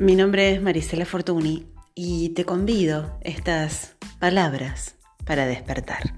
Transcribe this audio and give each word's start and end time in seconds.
Mi 0.00 0.14
nombre 0.14 0.52
es 0.52 0.62
Marisela 0.62 1.04
Fortuny 1.04 1.66
y 1.96 2.28
te 2.28 2.44
convido 2.44 3.18
estas 3.22 3.96
palabras 4.20 4.94
para 5.26 5.44
despertar. 5.44 6.14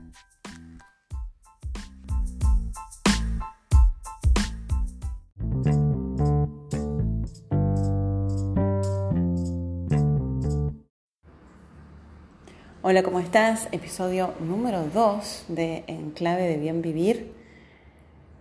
Hola, 12.83 13.03
¿cómo 13.03 13.19
estás? 13.21 13.69
Episodio 13.73 14.35
número 14.41 14.85
2 14.93 15.45
de 15.49 15.85
Enclave 15.87 16.49
de 16.49 16.59
Bien 16.59 16.83
Vivir. 16.83 17.33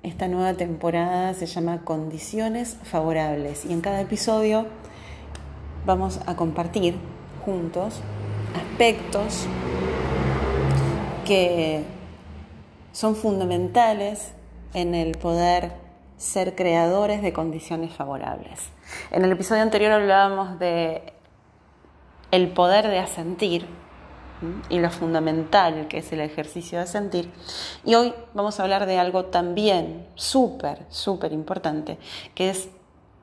Esta 0.04 0.28
nueva 0.28 0.56
temporada 0.56 1.34
se 1.34 1.46
llama 1.46 1.86
Condiciones 1.86 2.76
Favorables 2.84 3.64
y 3.64 3.72
en 3.72 3.80
cada 3.80 4.02
episodio 4.02 4.68
vamos 5.90 6.20
a 6.28 6.36
compartir 6.36 6.96
juntos 7.44 8.02
aspectos 8.56 9.48
que 11.26 11.84
son 12.92 13.16
fundamentales 13.16 14.34
en 14.76 14.94
el 14.94 15.18
poder 15.18 15.72
ser 16.16 16.56
creadores 16.56 17.24
de 17.24 17.34
condiciones 17.34 17.92
favorables. 17.92 18.70
En 19.10 19.26
el 19.26 19.32
episodio 19.32 19.64
anterior 19.64 19.92
hablábamos 19.92 20.60
de 20.60 21.12
el 22.30 22.50
poder 22.50 22.88
de 22.88 23.00
asentir 23.00 23.66
y 24.70 24.78
lo 24.78 24.92
fundamental 24.92 25.88
que 25.88 25.98
es 25.98 26.14
el 26.14 26.22
ejercicio 26.22 26.78
de 26.78 26.84
asentir. 26.84 27.32
Y 27.84 27.96
hoy 27.96 28.14
vamos 28.36 28.60
a 28.60 28.64
hablar 28.64 28.86
de 28.86 29.00
algo 29.00 29.26
también 29.26 30.06
súper, 30.14 30.86
súper 30.90 31.34
importante, 31.34 31.98
que 32.36 32.52
es 32.52 32.70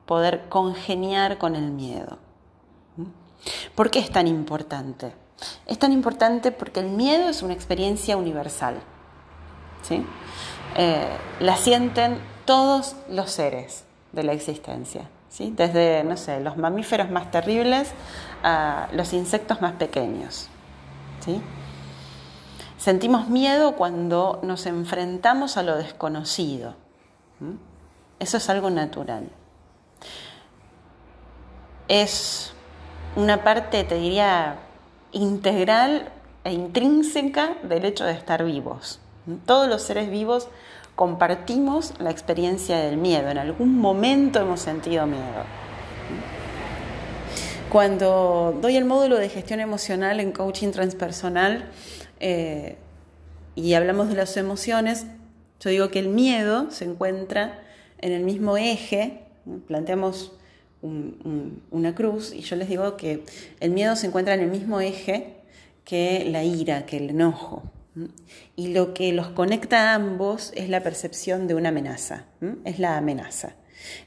poder 0.05 0.49
congeniar 0.49 1.37
con 1.37 1.55
el 1.55 1.71
miedo. 1.71 2.26
¿Por 3.75 3.89
qué 3.89 3.99
es 3.99 4.11
tan 4.11 4.27
importante? 4.27 5.13
Es 5.65 5.77
tan 5.77 5.91
importante 5.91 6.51
porque 6.51 6.79
el 6.79 6.89
miedo 6.89 7.29
es 7.29 7.41
una 7.41 7.53
experiencia 7.53 8.17
universal. 8.17 8.77
¿sí? 9.83 10.05
Eh, 10.75 11.07
la 11.39 11.57
sienten 11.57 12.19
todos 12.45 12.95
los 13.09 13.31
seres 13.31 13.83
de 14.11 14.23
la 14.23 14.33
existencia. 14.33 15.09
¿sí? 15.29 15.53
Desde, 15.55 16.03
no 16.03 16.17
sé, 16.17 16.39
los 16.39 16.57
mamíferos 16.57 17.09
más 17.09 17.29
terribles 17.31 17.91
a 18.43 18.87
los 18.93 19.13
insectos 19.13 19.61
más 19.61 19.73
pequeños. 19.73 20.49
¿sí? 21.23 21.41
Sentimos 22.77 23.27
miedo 23.27 23.75
cuando 23.75 24.39
nos 24.43 24.65
enfrentamos 24.65 25.57
a 25.57 25.63
lo 25.63 25.75
desconocido. 25.75 26.75
Eso 28.19 28.37
es 28.37 28.49
algo 28.49 28.69
natural. 28.69 29.29
Es 31.87 32.53
una 33.17 33.43
parte, 33.43 33.83
te 33.83 33.95
diría, 33.95 34.59
integral 35.11 36.09
e 36.43 36.53
intrínseca 36.53 37.57
del 37.63 37.83
hecho 37.83 38.05
de 38.05 38.11
estar 38.11 38.45
vivos. 38.45 38.99
Todos 39.47 39.67
los 39.67 39.81
seres 39.81 40.11
vivos 40.11 40.47
compartimos 40.95 41.95
la 41.99 42.11
experiencia 42.11 42.77
del 42.77 42.97
miedo. 42.97 43.29
En 43.29 43.39
algún 43.39 43.79
momento 43.79 44.39
hemos 44.39 44.61
sentido 44.61 45.07
miedo. 45.07 45.43
Cuando 47.71 48.57
doy 48.61 48.77
el 48.77 48.85
módulo 48.85 49.17
de 49.17 49.29
gestión 49.29 49.61
emocional 49.61 50.19
en 50.19 50.31
coaching 50.31 50.69
transpersonal 50.69 51.69
eh, 52.19 52.77
y 53.55 53.73
hablamos 53.73 54.09
de 54.09 54.15
las 54.15 54.37
emociones, 54.37 55.07
yo 55.59 55.71
digo 55.71 55.89
que 55.89 55.99
el 55.99 56.09
miedo 56.09 56.69
se 56.69 56.85
encuentra 56.85 57.63
en 57.97 58.11
el 58.11 58.23
mismo 58.23 58.57
eje, 58.57 59.23
planteamos 59.67 60.36
una 60.81 61.95
cruz 61.95 62.33
y 62.33 62.41
yo 62.41 62.55
les 62.55 62.69
digo 62.69 62.97
que 62.97 63.23
el 63.59 63.71
miedo 63.71 63.95
se 63.95 64.07
encuentra 64.07 64.33
en 64.33 64.41
el 64.41 64.49
mismo 64.49 64.79
eje 64.79 65.35
que 65.83 66.25
la 66.29 66.43
ira, 66.43 66.85
que 66.85 66.97
el 66.97 67.09
enojo. 67.09 67.63
Y 68.55 68.67
lo 68.67 68.93
que 68.93 69.11
los 69.11 69.29
conecta 69.29 69.91
a 69.91 69.95
ambos 69.95 70.51
es 70.55 70.69
la 70.69 70.83
percepción 70.83 71.47
de 71.47 71.55
una 71.55 71.69
amenaza, 71.69 72.25
es 72.63 72.77
la 72.77 72.97
amenaza. 72.97 73.55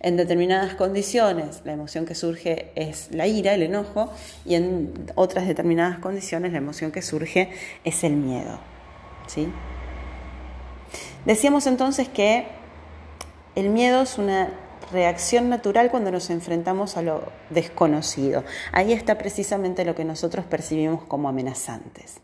En 0.00 0.16
determinadas 0.16 0.74
condiciones 0.74 1.62
la 1.64 1.72
emoción 1.72 2.06
que 2.06 2.14
surge 2.14 2.70
es 2.74 3.08
la 3.12 3.26
ira, 3.26 3.54
el 3.54 3.62
enojo, 3.62 4.12
y 4.44 4.54
en 4.54 4.92
otras 5.14 5.46
determinadas 5.48 5.98
condiciones 5.98 6.52
la 6.52 6.58
emoción 6.58 6.92
que 6.92 7.02
surge 7.02 7.50
es 7.84 8.04
el 8.04 8.12
miedo. 8.12 8.60
¿sí? 9.26 9.48
Decíamos 11.24 11.66
entonces 11.66 12.08
que 12.08 12.46
el 13.54 13.70
miedo 13.70 14.02
es 14.02 14.18
una 14.18 14.50
reacción 14.92 15.48
natural 15.48 15.90
cuando 15.90 16.10
nos 16.10 16.30
enfrentamos 16.30 16.96
a 16.96 17.02
lo 17.02 17.22
desconocido. 17.50 18.44
Ahí 18.72 18.92
está 18.92 19.18
precisamente 19.18 19.84
lo 19.84 19.94
que 19.94 20.04
nosotros 20.04 20.44
percibimos 20.44 21.04
como 21.04 21.28
amenazantes. 21.28 22.20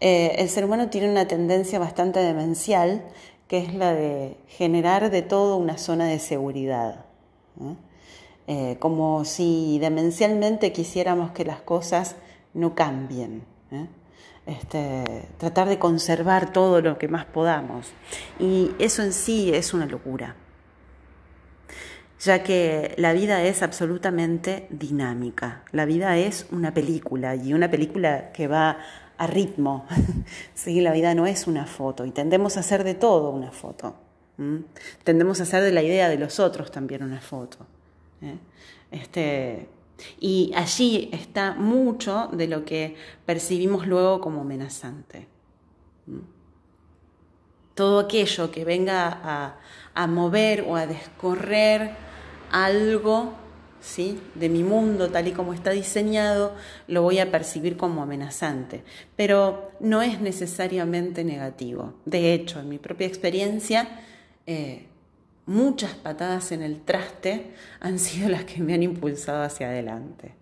Eh, 0.00 0.34
el 0.38 0.48
ser 0.48 0.64
humano 0.64 0.90
tiene 0.90 1.10
una 1.10 1.26
tendencia 1.26 1.78
bastante 1.78 2.20
demencial, 2.20 3.02
que 3.48 3.58
es 3.58 3.74
la 3.74 3.92
de 3.92 4.36
generar 4.48 5.10
de 5.10 5.22
todo 5.22 5.56
una 5.56 5.78
zona 5.78 6.06
de 6.06 6.18
seguridad. 6.18 7.06
Eh, 8.46 8.76
como 8.78 9.24
si 9.24 9.78
demencialmente 9.78 10.72
quisiéramos 10.72 11.32
que 11.32 11.44
las 11.44 11.60
cosas 11.60 12.16
no 12.54 12.74
cambien. 12.74 13.44
¿eh? 13.70 13.86
Este, 14.46 15.28
tratar 15.38 15.68
de 15.68 15.78
conservar 15.78 16.52
todo 16.52 16.80
lo 16.80 16.98
que 16.98 17.08
más 17.08 17.24
podamos. 17.24 17.92
Y 18.38 18.72
eso 18.78 19.02
en 19.02 19.12
sí 19.12 19.52
es 19.54 19.72
una 19.72 19.86
locura 19.86 20.34
ya 22.22 22.44
que 22.44 22.94
la 22.98 23.12
vida 23.12 23.42
es 23.42 23.62
absolutamente 23.62 24.68
dinámica. 24.70 25.64
La 25.72 25.86
vida 25.86 26.16
es 26.16 26.46
una 26.52 26.72
película 26.72 27.34
y 27.34 27.52
una 27.52 27.68
película 27.68 28.30
que 28.32 28.46
va 28.46 28.78
a 29.18 29.26
ritmo. 29.26 29.86
sí, 30.54 30.80
la 30.80 30.92
vida 30.92 31.14
no 31.14 31.26
es 31.26 31.48
una 31.48 31.66
foto 31.66 32.06
y 32.06 32.12
tendemos 32.12 32.56
a 32.56 32.60
hacer 32.60 32.84
de 32.84 32.94
todo 32.94 33.30
una 33.30 33.50
foto. 33.50 33.96
Tendemos 35.04 35.40
a 35.40 35.42
hacer 35.42 35.62
de 35.62 35.72
la 35.72 35.82
idea 35.82 36.08
de 36.08 36.16
los 36.16 36.40
otros 36.40 36.70
también 36.70 37.02
una 37.02 37.20
foto. 37.20 37.66
¿eh? 38.20 38.38
Este, 38.90 39.68
y 40.18 40.52
allí 40.54 41.10
está 41.12 41.54
mucho 41.54 42.28
de 42.32 42.48
lo 42.48 42.64
que 42.64 42.96
percibimos 43.26 43.86
luego 43.86 44.20
como 44.20 44.40
amenazante. 44.40 45.28
Todo 47.74 48.00
aquello 48.00 48.50
que 48.50 48.64
venga 48.64 49.08
a, 49.22 49.60
a 49.94 50.06
mover 50.06 50.64
o 50.68 50.76
a 50.76 50.86
descorrer 50.86 52.11
algo 52.52 53.32
¿sí? 53.80 54.20
de 54.34 54.48
mi 54.48 54.62
mundo 54.62 55.10
tal 55.10 55.28
y 55.28 55.32
como 55.32 55.52
está 55.52 55.70
diseñado, 55.70 56.54
lo 56.86 57.02
voy 57.02 57.18
a 57.18 57.30
percibir 57.30 57.76
como 57.76 58.02
amenazante. 58.02 58.84
Pero 59.16 59.72
no 59.80 60.00
es 60.02 60.20
necesariamente 60.20 61.24
negativo. 61.24 61.94
De 62.04 62.32
hecho, 62.32 62.60
en 62.60 62.68
mi 62.68 62.78
propia 62.78 63.06
experiencia, 63.06 63.88
eh, 64.46 64.86
muchas 65.46 65.94
patadas 65.94 66.52
en 66.52 66.62
el 66.62 66.80
traste 66.80 67.52
han 67.80 67.98
sido 67.98 68.28
las 68.28 68.44
que 68.44 68.62
me 68.62 68.74
han 68.74 68.82
impulsado 68.82 69.42
hacia 69.42 69.68
adelante. 69.68 70.34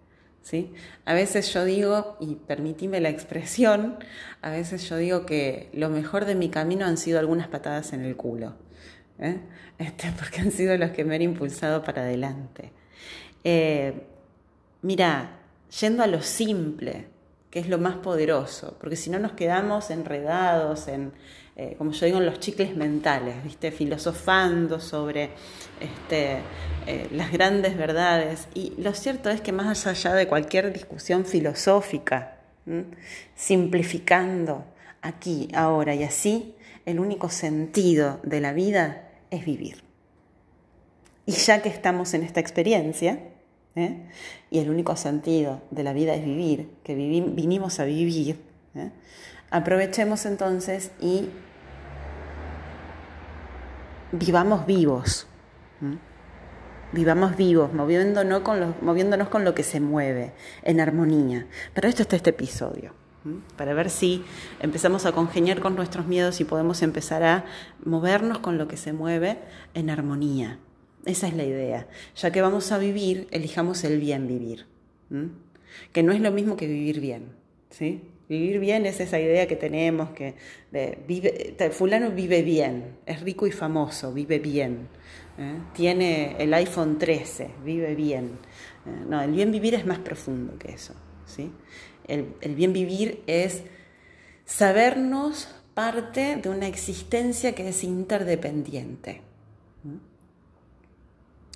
¿sí? 0.43 0.73
A 1.05 1.15
veces 1.15 1.53
yo 1.53 1.65
digo, 1.65 2.17
y 2.21 2.35
permitime 2.35 3.01
la 3.01 3.09
expresión, 3.09 3.99
a 4.43 4.51
veces 4.51 4.89
yo 4.89 4.97
digo 4.97 5.27
que 5.27 5.71
lo 5.73 5.89
mejor 5.89 6.25
de 6.25 6.35
mi 6.35 6.51
camino 6.51 6.87
han 6.87 6.99
sido 6.99 7.19
algunas 7.19 7.49
patadas 7.49 7.93
en 7.93 8.05
el 8.05 8.17
culo. 8.17 8.55
¿Eh? 9.21 9.39
este, 9.79 10.13
porque 10.19 10.41
han 10.41 10.51
sido 10.51 10.77
los 10.77 10.91
que 10.91 11.05
me 11.05 11.15
han 11.15 11.23
impulsado 11.23 11.83
para 11.85 12.03
adelante. 12.03 12.73
Eh, 13.45 13.95
mira, 14.83 15.39
yendo 15.81 16.03
a 16.03 16.07
lo 16.07 16.23
simple, 16.23 17.07
que 17.51 17.61
es 17.61 17.69
lo 17.69 17.79
más 17.79 17.97
poderoso, 17.97 18.77
porque 18.81 18.97
si 18.97 19.11
no 19.11 19.19
nos 19.19 19.33
quedamos 19.33 19.91
enredados 19.91 20.87
en, 20.89 21.13
eh, 21.57 21.75
como 21.79 21.91
yo 21.93 22.07
digo, 22.07 22.19
en 22.19 22.27
los 22.27 22.39
chicles 22.39 22.77
mentales, 22.77 23.43
¿viste? 23.43 23.73
filosofando 23.73 24.79
sobre 24.79 25.31
este, 25.81 26.39
las 27.13 27.33
grandes 27.33 27.77
verdades. 27.77 28.47
Y 28.55 28.75
lo 28.79 28.95
cierto 28.95 29.31
es 29.31 29.41
que 29.41 29.51
más 29.51 29.87
allá 29.87 30.15
de 30.15 30.29
cualquier 30.29 30.73
discusión 30.73 31.25
filosófica, 31.25 32.37
simplificando 33.35 34.65
aquí, 35.03 35.49
ahora 35.53 35.95
y 35.95 36.05
así, 36.05 36.55
el 36.87 37.01
único 37.01 37.31
sentido 37.31 38.21
de 38.23 38.41
la 38.41 38.53
vida 38.53 39.10
es 39.31 39.45
vivir. 39.45 39.83
Y 41.27 41.33
ya 41.33 41.63
que 41.63 41.69
estamos 41.69 42.15
en 42.15 42.23
esta 42.23 42.41
experiencia, 42.41 43.21
¿eh? 43.77 44.09
y 44.51 44.59
el 44.59 44.71
único 44.71 44.97
sentido 44.97 45.63
de 45.71 45.85
la 45.85 45.93
vida 45.93 46.15
es 46.15 46.25
vivir, 46.25 46.71
que 46.83 46.95
vinimos 46.95 47.79
a 47.81 47.85
vivir, 47.85 48.41
¿eh? 48.75 48.91
aprovechemos 49.51 50.27
entonces 50.27 50.93
y 51.01 51.29
vivamos 54.13 54.67
vivos. 54.67 55.27
Vivamos 56.93 57.37
vivos, 57.37 57.73
moviéndonos 57.73 58.41
con, 58.41 58.59
lo, 58.59 58.75
moviéndonos 58.83 59.29
con 59.29 59.45
lo 59.45 59.55
que 59.55 59.63
se 59.63 59.79
mueve, 59.79 60.33
en 60.65 60.81
armonía. 60.81 61.47
Pero 61.73 61.89
esto 61.89 62.03
está 62.03 62.17
este 62.17 62.31
episodio 62.31 63.00
para 63.57 63.75
ver 63.75 63.91
si 63.91 64.25
empezamos 64.61 65.07
a 65.07 65.13
congeniar 65.13 65.61
con 65.61 65.77
nuestros 65.77 66.07
miedos 66.07 66.41
y 66.41 66.45
podemos 66.45 66.83
empezar 66.83 67.23
a 67.23 67.45
movernos 67.85 68.39
con 68.39 68.59
lo 68.59 68.67
que 68.69 68.77
se 68.77 68.93
mueve 68.93 69.39
en 69.75 69.91
armonía. 69.91 70.59
Esa 71.05 71.29
es 71.29 71.35
la 71.35 71.45
idea. 71.45 71.87
Ya 72.17 72.31
que 72.31 72.43
vamos 72.43 72.73
a 72.73 72.79
vivir, 72.79 73.29
elijamos 73.31 73.85
el 73.85 74.01
bien 74.01 74.27
vivir. 74.27 74.67
Que 75.93 76.03
no 76.03 76.13
es 76.13 76.21
lo 76.21 76.31
mismo 76.31 76.57
que 76.57 76.67
vivir 76.67 77.01
bien. 77.01 77.33
¿sí? 77.71 78.03
Vivir 78.29 78.61
bien 78.61 78.87
es 78.87 79.01
esa 79.01 79.19
idea 79.19 79.49
que 79.49 79.57
tenemos 79.57 80.11
que 80.11 80.35
vive, 81.07 81.57
fulano 81.73 82.11
vive 82.11 82.43
bien, 82.43 82.99
es 83.05 83.21
rico 83.23 83.47
y 83.47 83.53
famoso, 83.53 84.13
vive 84.13 84.39
bien. 84.39 84.89
¿eh? 85.37 85.57
Tiene 85.75 86.37
el 86.39 86.55
iPhone 86.55 86.99
13, 86.99 87.51
vive 87.65 87.95
bien. 87.95 88.39
¿eh? 88.87 89.05
no, 89.09 89.21
el 89.21 89.33
bien 89.33 89.51
vivir 89.51 89.75
es 89.75 89.85
más 89.85 89.99
profundo 89.99 90.57
que 90.59 90.73
eso. 90.73 90.95
¿sí? 91.27 91.51
El, 92.07 92.55
bien 92.55 92.73
vivir 92.73 93.23
es 93.27 93.63
sabernos 94.45 95.49
parte 95.75 96.37
de 96.37 96.49
una 96.49 96.67
existencia 96.67 97.55
que 97.55 97.69
es 97.69 97.85
interdependiente. 97.85 99.23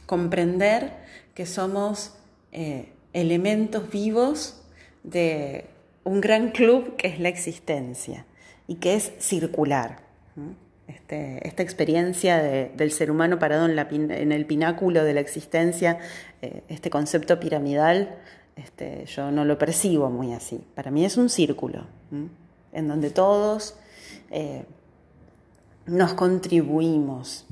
Comprender 0.07 0.93
que 1.35 1.47
somos 1.47 2.15
eh, 2.53 2.93
elementos 3.13 3.91
vivos 3.91 4.63
de 5.03 5.67
un 6.05 6.21
gran 6.21 6.51
club 6.51 6.97
que 6.97 7.09
es 7.09 7.19
la 7.19 7.29
existencia 7.29 8.27
y 8.67 8.77
que 8.77 8.95
es 8.95 9.13
circular. 9.19 10.05
Este, 10.87 11.47
esta 11.49 11.63
experiencia 11.63 12.43
del 12.43 12.91
ser 12.91 13.11
humano 13.11 13.39
parado 13.39 13.67
en, 13.67 14.33
el 14.33 14.47
pináculo 14.47 15.03
de 15.03 15.15
la 15.15 15.21
existencia, 15.21 15.99
eh, 16.43 16.63
este 16.69 16.91
concepto 16.91 17.41
piramidal, 17.41 18.17
este, 18.57 19.07
yo 19.07 19.31
no 19.31 19.45
lo 19.45 19.59
percibo 19.59 20.11
muy 20.11 20.33
así. 20.33 20.61
Para 20.75 20.91
mí 20.91 21.05
es 21.05 21.17
un 21.17 21.29
círculo, 21.29 21.85
en 22.73 22.89
donde 22.89 23.11
todos 23.11 23.77
eh, 24.31 24.65
nos 25.87 26.15
contribuimos. 26.15 27.47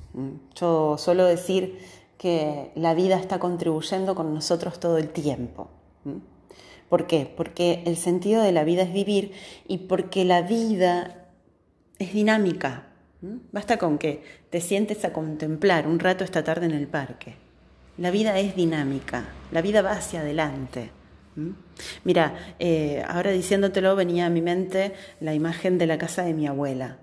Yo 0.54 0.96
suelo 0.99 1.25
decir 1.25 1.78
que 2.19 2.70
la 2.75 2.94
vida 2.94 3.19
está 3.19 3.38
contribuyendo 3.38 4.14
con 4.14 4.32
nosotros 4.32 4.78
todo 4.78 4.99
el 4.99 5.08
tiempo. 5.08 5.69
¿Por 6.88 7.06
qué? 7.06 7.32
Porque 7.37 7.82
el 7.87 7.96
sentido 7.96 8.43
de 8.43 8.52
la 8.52 8.64
vida 8.64 8.82
es 8.82 8.93
vivir 8.93 9.32
y 9.66 9.78
porque 9.78 10.25
la 10.25 10.43
vida 10.43 11.28
es 11.98 12.12
dinámica. 12.12 12.88
Basta 13.50 13.78
con 13.78 13.98
que 13.98 14.22
te 14.50 14.60
sientes 14.60 15.05
a 15.05 15.12
contemplar 15.12 15.87
un 15.87 15.98
rato 15.98 16.22
esta 16.25 16.44
tarde 16.44 16.66
en 16.66 16.72
el 16.72 16.88
parque. 16.88 17.37
La 18.02 18.10
vida 18.10 18.37
es 18.40 18.56
dinámica, 18.56 19.26
la 19.52 19.62
vida 19.62 19.81
va 19.81 19.93
hacia 19.93 20.22
adelante. 20.22 20.90
Mira, 22.02 22.34
eh, 22.58 23.00
ahora 23.06 23.31
diciéndotelo 23.31 23.94
venía 23.94 24.26
a 24.26 24.28
mi 24.28 24.43
mente 24.43 24.93
la 25.20 25.34
imagen 25.34 25.78
de 25.78 25.87
la 25.87 25.99
casa 25.99 26.25
de 26.25 26.34
mi 26.34 26.49
abuela. 26.49 26.99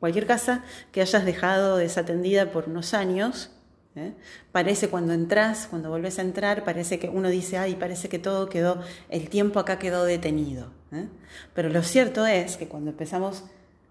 Cualquier 0.00 0.26
casa 0.26 0.64
que 0.90 1.02
hayas 1.02 1.26
dejado 1.26 1.76
desatendida 1.76 2.50
por 2.50 2.70
unos 2.70 2.94
años, 2.94 3.50
¿eh? 3.94 4.14
parece 4.52 4.88
cuando 4.88 5.12
entras, 5.12 5.66
cuando 5.68 5.90
volvés 5.90 6.18
a 6.18 6.22
entrar, 6.22 6.64
parece 6.64 6.98
que 6.98 7.10
uno 7.10 7.28
dice, 7.28 7.58
ay, 7.58 7.74
parece 7.74 8.08
que 8.08 8.18
todo 8.18 8.48
quedó, 8.48 8.80
el 9.10 9.28
tiempo 9.28 9.60
acá 9.60 9.78
quedó 9.78 10.04
detenido. 10.04 10.72
¿eh? 10.92 11.08
Pero 11.52 11.68
lo 11.68 11.82
cierto 11.82 12.24
es 12.24 12.56
que 12.56 12.68
cuando 12.68 12.92
empezamos 12.92 13.44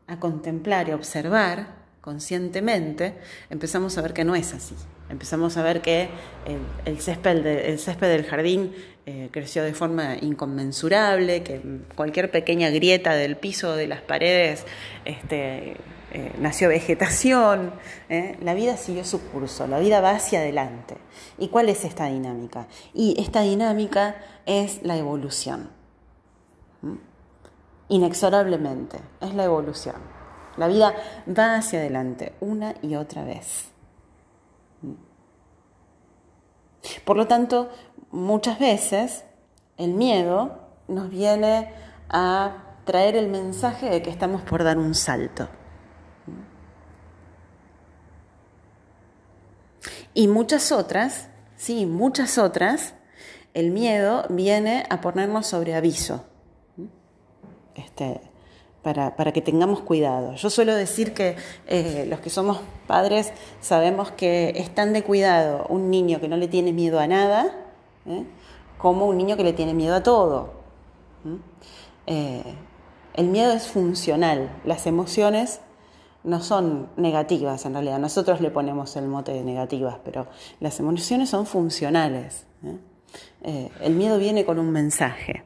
a 0.07 0.19
contemplar 0.19 0.89
y 0.89 0.93
observar 0.93 1.80
conscientemente, 2.01 3.13
empezamos 3.49 3.97
a 3.97 4.01
ver 4.01 4.13
que 4.13 4.23
no 4.23 4.35
es 4.35 4.53
así. 4.53 4.75
Empezamos 5.09 5.57
a 5.57 5.63
ver 5.63 5.81
que 5.81 6.09
el, 6.85 6.99
césped, 6.99 7.45
el 7.45 7.79
césped 7.79 8.07
del 8.07 8.25
jardín 8.25 8.73
eh, 9.05 9.29
creció 9.31 9.63
de 9.63 9.73
forma 9.73 10.15
inconmensurable, 10.15 11.43
que 11.43 11.61
cualquier 11.95 12.31
pequeña 12.31 12.69
grieta 12.69 13.13
del 13.13 13.35
piso 13.35 13.75
de 13.75 13.87
las 13.87 14.01
paredes 14.01 14.65
este, 15.05 15.75
eh, 16.13 16.31
nació 16.39 16.69
vegetación, 16.69 17.73
¿eh? 18.09 18.37
la 18.41 18.53
vida 18.53 18.77
siguió 18.77 19.05
su 19.05 19.21
curso, 19.29 19.65
la 19.65 19.79
vida 19.79 20.01
va 20.01 20.11
hacia 20.11 20.39
adelante. 20.39 20.97
¿Y 21.37 21.47
cuál 21.47 21.69
es 21.69 21.85
esta 21.85 22.07
dinámica? 22.07 22.67
Y 22.93 23.15
esta 23.19 23.41
dinámica 23.41 24.15
es 24.45 24.81
la 24.83 24.97
evolución. 24.97 25.69
Inexorablemente, 27.87 28.97
es 29.21 29.33
la 29.33 29.45
evolución. 29.45 30.10
La 30.57 30.67
vida 30.67 30.93
va 31.27 31.55
hacia 31.55 31.79
adelante 31.79 32.33
una 32.41 32.75
y 32.81 32.95
otra 32.95 33.23
vez. 33.23 33.71
Por 37.05 37.17
lo 37.17 37.27
tanto, 37.27 37.69
muchas 38.11 38.59
veces 38.59 39.23
el 39.77 39.93
miedo 39.93 40.59
nos 40.87 41.09
viene 41.09 41.73
a 42.09 42.77
traer 42.85 43.15
el 43.15 43.27
mensaje 43.27 43.89
de 43.89 44.01
que 44.01 44.09
estamos 44.09 44.41
por 44.41 44.63
dar 44.63 44.77
un 44.77 44.95
salto. 44.95 45.47
Y 50.13 50.27
muchas 50.27 50.71
otras, 50.71 51.29
sí, 51.55 51.85
muchas 51.85 52.37
otras, 52.37 52.93
el 53.53 53.71
miedo 53.71 54.25
viene 54.29 54.85
a 54.89 54.99
ponernos 54.99 55.47
sobre 55.47 55.75
aviso. 55.75 56.25
Este, 57.75 58.19
para, 58.81 59.31
que 59.31 59.41
tengamos 59.41 59.81
cuidado. 59.81 60.33
Yo 60.35 60.49
suelo 60.49 60.73
decir 60.73 61.13
que 61.13 61.35
eh, 61.67 62.05
los 62.09 62.19
que 62.19 62.29
somos 62.29 62.59
padres 62.87 63.31
sabemos 63.59 64.11
que 64.11 64.53
es 64.55 64.73
tan 64.73 64.93
de 64.93 65.03
cuidado 65.03 65.65
un 65.69 65.89
niño 65.89 66.19
que 66.19 66.27
no 66.27 66.37
le 66.37 66.47
tiene 66.47 66.73
miedo 66.73 66.99
a 66.99 67.07
nada 67.07 67.55
¿eh? 68.07 68.25
como 68.77 69.05
un 69.05 69.17
niño 69.17 69.37
que 69.37 69.43
le 69.43 69.53
tiene 69.53 69.73
miedo 69.73 69.95
a 69.95 70.03
todo. 70.03 70.53
Eh, 72.07 72.43
el 73.13 73.27
miedo 73.27 73.51
es 73.51 73.67
funcional, 73.67 74.49
las 74.65 74.87
emociones 74.87 75.61
no 76.23 76.41
son 76.41 76.89
negativas 76.97 77.65
en 77.65 77.73
realidad, 77.73 77.99
nosotros 77.99 78.41
le 78.41 78.49
ponemos 78.49 78.95
el 78.95 79.07
mote 79.07 79.31
de 79.31 79.43
negativas, 79.43 79.97
pero 80.03 80.27
las 80.59 80.79
emociones 80.79 81.29
son 81.29 81.45
funcionales. 81.45 82.47
el 83.43 83.93
miedo 83.93 84.17
viene 84.17 84.45
con 84.45 84.57
un 84.57 84.71
mensaje. 84.71 85.43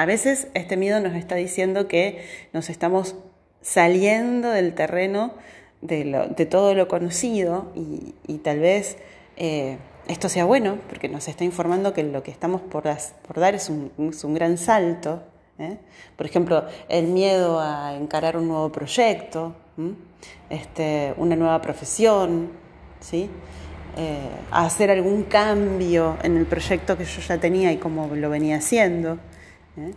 A 0.00 0.06
veces 0.06 0.48
este 0.54 0.78
miedo 0.78 0.98
nos 0.98 1.14
está 1.14 1.34
diciendo 1.34 1.86
que 1.86 2.24
nos 2.54 2.70
estamos 2.70 3.16
saliendo 3.60 4.48
del 4.48 4.74
terreno 4.74 5.34
de, 5.82 6.48
todo 6.50 6.72
lo 6.72 6.88
conocido 6.88 7.70
y, 7.74 8.38
tal 8.38 8.60
vez 8.60 8.96
eh, 9.36 9.76
esto 10.08 10.30
sea 10.30 10.46
bueno 10.46 10.78
porque 10.88 11.10
nos 11.10 11.28
está 11.28 11.44
informando 11.44 11.92
que 11.92 12.02
lo 12.02 12.22
que 12.22 12.30
estamos 12.30 12.62
por, 12.62 12.84
dar 12.84 13.54
es 13.54 13.68
un, 13.68 14.34
gran 14.34 14.56
salto. 14.56 15.22
¿eh? 15.58 15.76
Por 16.16 16.24
ejemplo, 16.24 16.64
el 16.88 17.08
miedo 17.08 17.60
a 17.60 17.94
encarar 17.94 18.38
un 18.38 18.48
nuevo 18.48 18.72
proyecto, 18.72 19.54
este, 20.48 21.12
una 21.18 21.36
nueva 21.36 21.60
profesión, 21.60 22.48
¿sí? 23.00 23.28
Eh, 23.98 24.30
a 24.50 24.64
hacer 24.64 24.90
algún 24.90 25.24
cambio 25.24 26.16
en 26.22 26.38
el 26.38 26.46
proyecto 26.46 26.96
que 26.96 27.04
yo 27.04 27.20
ya 27.20 27.36
tenía 27.36 27.70
y 27.70 27.76
cómo 27.76 28.06
lo 28.16 28.30
venía 28.30 28.56
haciendo. 28.56 29.18
¿Eh? 29.76 29.94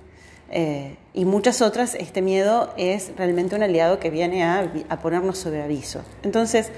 Eh, 0.56 0.98
y 1.13 1.25
muchas 1.25 1.62
otras, 1.62 1.96
este 1.96 2.22
miedo 2.22 2.74
es 2.77 3.12
realmente 3.18 3.56
un 3.56 3.63
aliado 3.63 4.00
que 4.00 4.10
viene 4.10 4.44
a, 4.44 4.72
ponernos 5.01 5.38
sobre 5.38 5.63
aviso. 5.63 6.03
Entonces, 6.22 6.70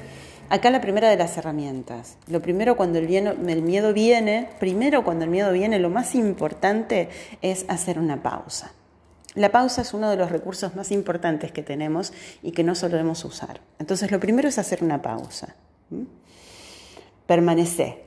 acá 0.50 0.70
la 0.70 0.82
primera 0.82 1.10
de 1.10 1.18
las 1.18 1.38
herramientas. 1.38 2.18
Lo 2.28 2.42
primero 2.42 2.78
cuando 2.78 3.00
el, 3.00 3.12
el 3.12 3.62
miedo 3.62 3.94
viene, 3.94 4.50
primero 4.60 5.04
cuando 5.04 5.26
el 5.26 5.32
miedo 5.32 5.52
viene, 5.52 5.80
lo 5.80 5.90
más 5.90 6.16
importante 6.16 7.10
es 7.42 7.66
hacer 7.68 8.00
una 8.00 8.24
pausa. 8.24 8.72
La 9.34 9.52
pausa 9.52 9.82
es 9.82 9.94
uno 9.94 10.10
de 10.10 10.16
los 10.16 10.32
recursos 10.32 10.76
más 10.78 10.92
importantes 10.92 11.52
que 11.52 11.62
tenemos 11.62 12.14
y 12.42 12.52
que 12.52 12.64
no 12.64 12.76
solemos 12.76 13.26
usar. 13.26 13.60
Entonces, 13.80 14.10
lo 14.10 14.22
primero 14.22 14.48
es 14.48 14.58
hacer 14.58 14.82
una 14.82 15.02
pausa. 15.02 15.56
Permanecer. 17.28 18.06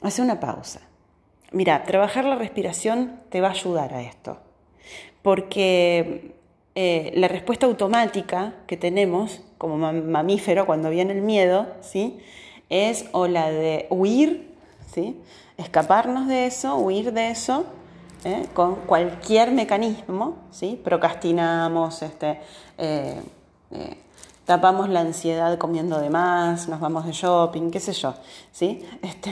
Hace 0.00 0.22
una 0.22 0.40
pausa. 0.40 0.87
Mira, 1.50 1.84
trabajar 1.84 2.24
la 2.24 2.36
respiración 2.36 3.20
te 3.30 3.40
va 3.40 3.48
a 3.48 3.52
ayudar 3.52 3.94
a 3.94 4.02
esto, 4.02 4.38
porque 5.22 6.34
eh, 6.74 7.12
la 7.14 7.28
respuesta 7.28 7.66
automática 7.66 8.54
que 8.66 8.76
tenemos 8.76 9.40
como 9.56 9.76
mamífero 9.76 10.66
cuando 10.66 10.90
viene 10.90 11.12
el 11.12 11.22
miedo, 11.22 11.66
¿sí? 11.80 12.18
Es 12.68 13.06
o 13.12 13.26
la 13.26 13.50
de 13.50 13.86
huir, 13.90 14.54
¿sí? 14.92 15.20
Escaparnos 15.56 16.28
de 16.28 16.46
eso, 16.46 16.76
huir 16.76 17.12
de 17.12 17.30
eso, 17.30 17.64
¿eh? 18.24 18.44
con 18.54 18.76
cualquier 18.76 19.50
mecanismo, 19.50 20.36
¿sí? 20.50 20.80
Procrastinamos, 20.84 22.02
este, 22.02 22.40
eh, 22.76 23.20
tapamos 24.48 24.88
la 24.88 25.00
ansiedad 25.00 25.58
comiendo 25.58 26.00
de 26.00 26.08
más, 26.08 26.70
nos 26.70 26.80
vamos 26.80 27.04
de 27.04 27.12
shopping, 27.12 27.70
qué 27.70 27.80
sé 27.80 27.92
yo, 27.92 28.14
¿sí? 28.50 28.82
Este, 29.02 29.30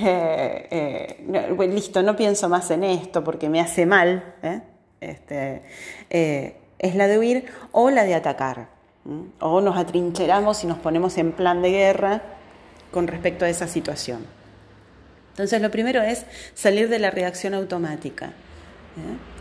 eh, 0.70 1.56
listo, 1.70 2.02
no 2.02 2.14
pienso 2.14 2.50
más 2.50 2.70
en 2.70 2.84
esto 2.84 3.24
porque 3.24 3.48
me 3.48 3.58
hace 3.58 3.86
mal, 3.86 4.34
¿eh? 4.42 4.60
este, 5.00 5.62
eh, 6.10 6.58
es 6.78 6.94
la 6.96 7.06
de 7.06 7.18
huir 7.18 7.46
o 7.72 7.88
la 7.88 8.04
de 8.04 8.14
atacar, 8.14 8.68
o 9.40 9.62
nos 9.62 9.78
atrincheramos 9.78 10.62
y 10.64 10.66
nos 10.66 10.76
ponemos 10.80 11.16
en 11.16 11.32
plan 11.32 11.62
de 11.62 11.70
guerra 11.70 12.20
con 12.92 13.06
respecto 13.06 13.46
a 13.46 13.48
esa 13.48 13.66
situación. 13.66 14.26
Entonces 15.30 15.62
lo 15.62 15.70
primero 15.70 16.02
es 16.02 16.26
salir 16.52 16.90
de 16.90 16.98
la 16.98 17.10
reacción 17.10 17.54
automática. 17.54 18.34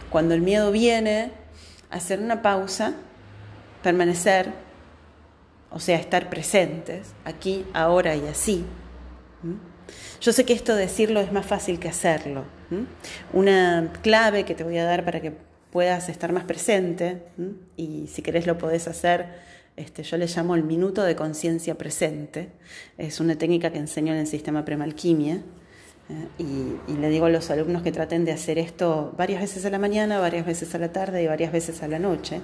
Cuando 0.10 0.36
el 0.36 0.39
miedo 0.39 0.72
viene, 0.72 1.32
hacer 1.89 2.22
una 2.22 2.41
pausa, 2.41 2.94
permanecer, 3.84 4.64
o 5.72 5.79
sea, 5.79 5.98
estar 5.98 6.29
presentes, 6.29 7.13
aquí, 7.25 7.65
ahora 7.74 8.15
y 8.15 8.27
así. 8.27 8.65
Yo 10.22 10.34
sé 10.34 10.45
que 10.45 10.53
esto 10.53 10.75
decirlo 10.75 11.19
es 11.19 11.31
más 11.31 11.45
fácil 11.45 11.79
que 11.79 11.89
hacerlo. 11.89 12.45
Una 13.34 13.91
clave 14.01 14.45
que 14.45 14.55
te 14.55 14.63
voy 14.63 14.77
a 14.77 14.86
dar 14.86 15.05
para 15.05 15.22
que 15.22 15.34
puedas 15.72 16.10
estar 16.10 16.31
más 16.31 16.45
presente, 16.45 17.24
y 17.75 18.07
si 18.07 18.22
querés 18.22 18.48
lo 18.48 18.57
podés 18.57 18.88
hacer, 18.88 19.27
este, 19.75 20.03
yo 20.03 20.17
le 20.17 20.27
llamo 20.27 20.55
el 20.55 20.63
minuto 20.63 21.03
de 21.03 21.15
conciencia 21.15 21.75
presente. 21.75 22.50
Es 22.98 23.19
una 23.19 23.36
técnica 23.38 23.72
que 23.72 23.77
enseño 23.77 24.13
en 24.13 24.19
el 24.19 24.27
sistema 24.27 24.63
premalquimia. 24.63 25.36
¿eh? 26.10 26.27
y, 26.38 26.91
y, 26.91 26.98
le 26.98 27.10
digo 27.10 27.25
a 27.25 27.29
los 27.29 27.50
alumnos 27.50 27.81
que 27.81 27.91
traten 27.91 28.25
de 28.25 28.31
hacer 28.31 28.60
esto 28.60 29.13
varias 29.17 29.41
veces 29.41 29.65
a 29.65 29.72
la 29.72 29.79
mañana, 29.79 30.19
varias 30.19 30.45
veces 30.45 30.74
a 30.75 30.77
la 30.77 30.91
tarde 30.93 31.24
y 31.24 31.27
varias 31.27 31.51
veces 31.51 31.81
a 31.81 31.88
la 31.88 31.98
noche 31.98 32.41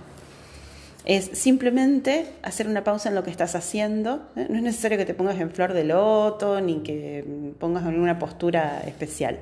es 1.03 1.31
simplemente 1.33 2.33
hacer 2.43 2.67
una 2.67 2.83
pausa 2.83 3.09
en 3.09 3.15
lo 3.15 3.23
que 3.23 3.31
estás 3.31 3.55
haciendo. 3.55 4.27
¿eh? 4.35 4.45
No 4.49 4.57
es 4.57 4.63
necesario 4.63 4.97
que 4.97 5.05
te 5.05 5.13
pongas 5.13 5.39
en 5.39 5.49
flor 5.49 5.73
de 5.73 5.83
loto 5.83 6.61
ni 6.61 6.83
que 6.83 7.53
pongas 7.59 7.85
en 7.85 7.99
una 7.99 8.19
postura 8.19 8.81
especial. 8.85 9.39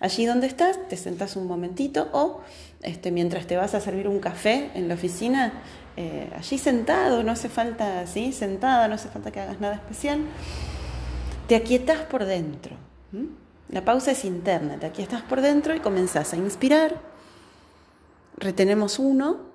Allí 0.00 0.24
donde 0.24 0.46
estás, 0.46 0.78
te 0.88 0.96
sentás 0.96 1.36
un 1.36 1.46
momentito 1.46 2.08
o 2.12 2.40
este, 2.82 3.12
mientras 3.12 3.46
te 3.46 3.56
vas 3.56 3.74
a 3.74 3.80
servir 3.80 4.08
un 4.08 4.18
café 4.18 4.70
en 4.74 4.88
la 4.88 4.94
oficina, 4.94 5.52
eh, 5.96 6.30
allí 6.36 6.58
sentado, 6.58 7.22
no 7.22 7.32
hace 7.32 7.48
falta, 7.48 8.06
Sentada, 8.06 8.88
no 8.88 8.94
hace 8.94 9.08
falta 9.08 9.30
que 9.30 9.40
hagas 9.40 9.60
nada 9.60 9.74
especial. 9.74 10.20
Te 11.46 11.54
aquietas 11.54 12.00
por 12.00 12.24
dentro. 12.24 12.76
La 13.68 13.84
pausa 13.84 14.12
es 14.12 14.24
interna, 14.24 14.78
te 14.78 14.86
aquietas 14.86 15.22
por 15.22 15.40
dentro 15.40 15.74
y 15.74 15.80
comenzás 15.80 16.32
a 16.32 16.36
inspirar. 16.36 17.00
Retenemos 18.38 18.98
uno, 18.98 19.51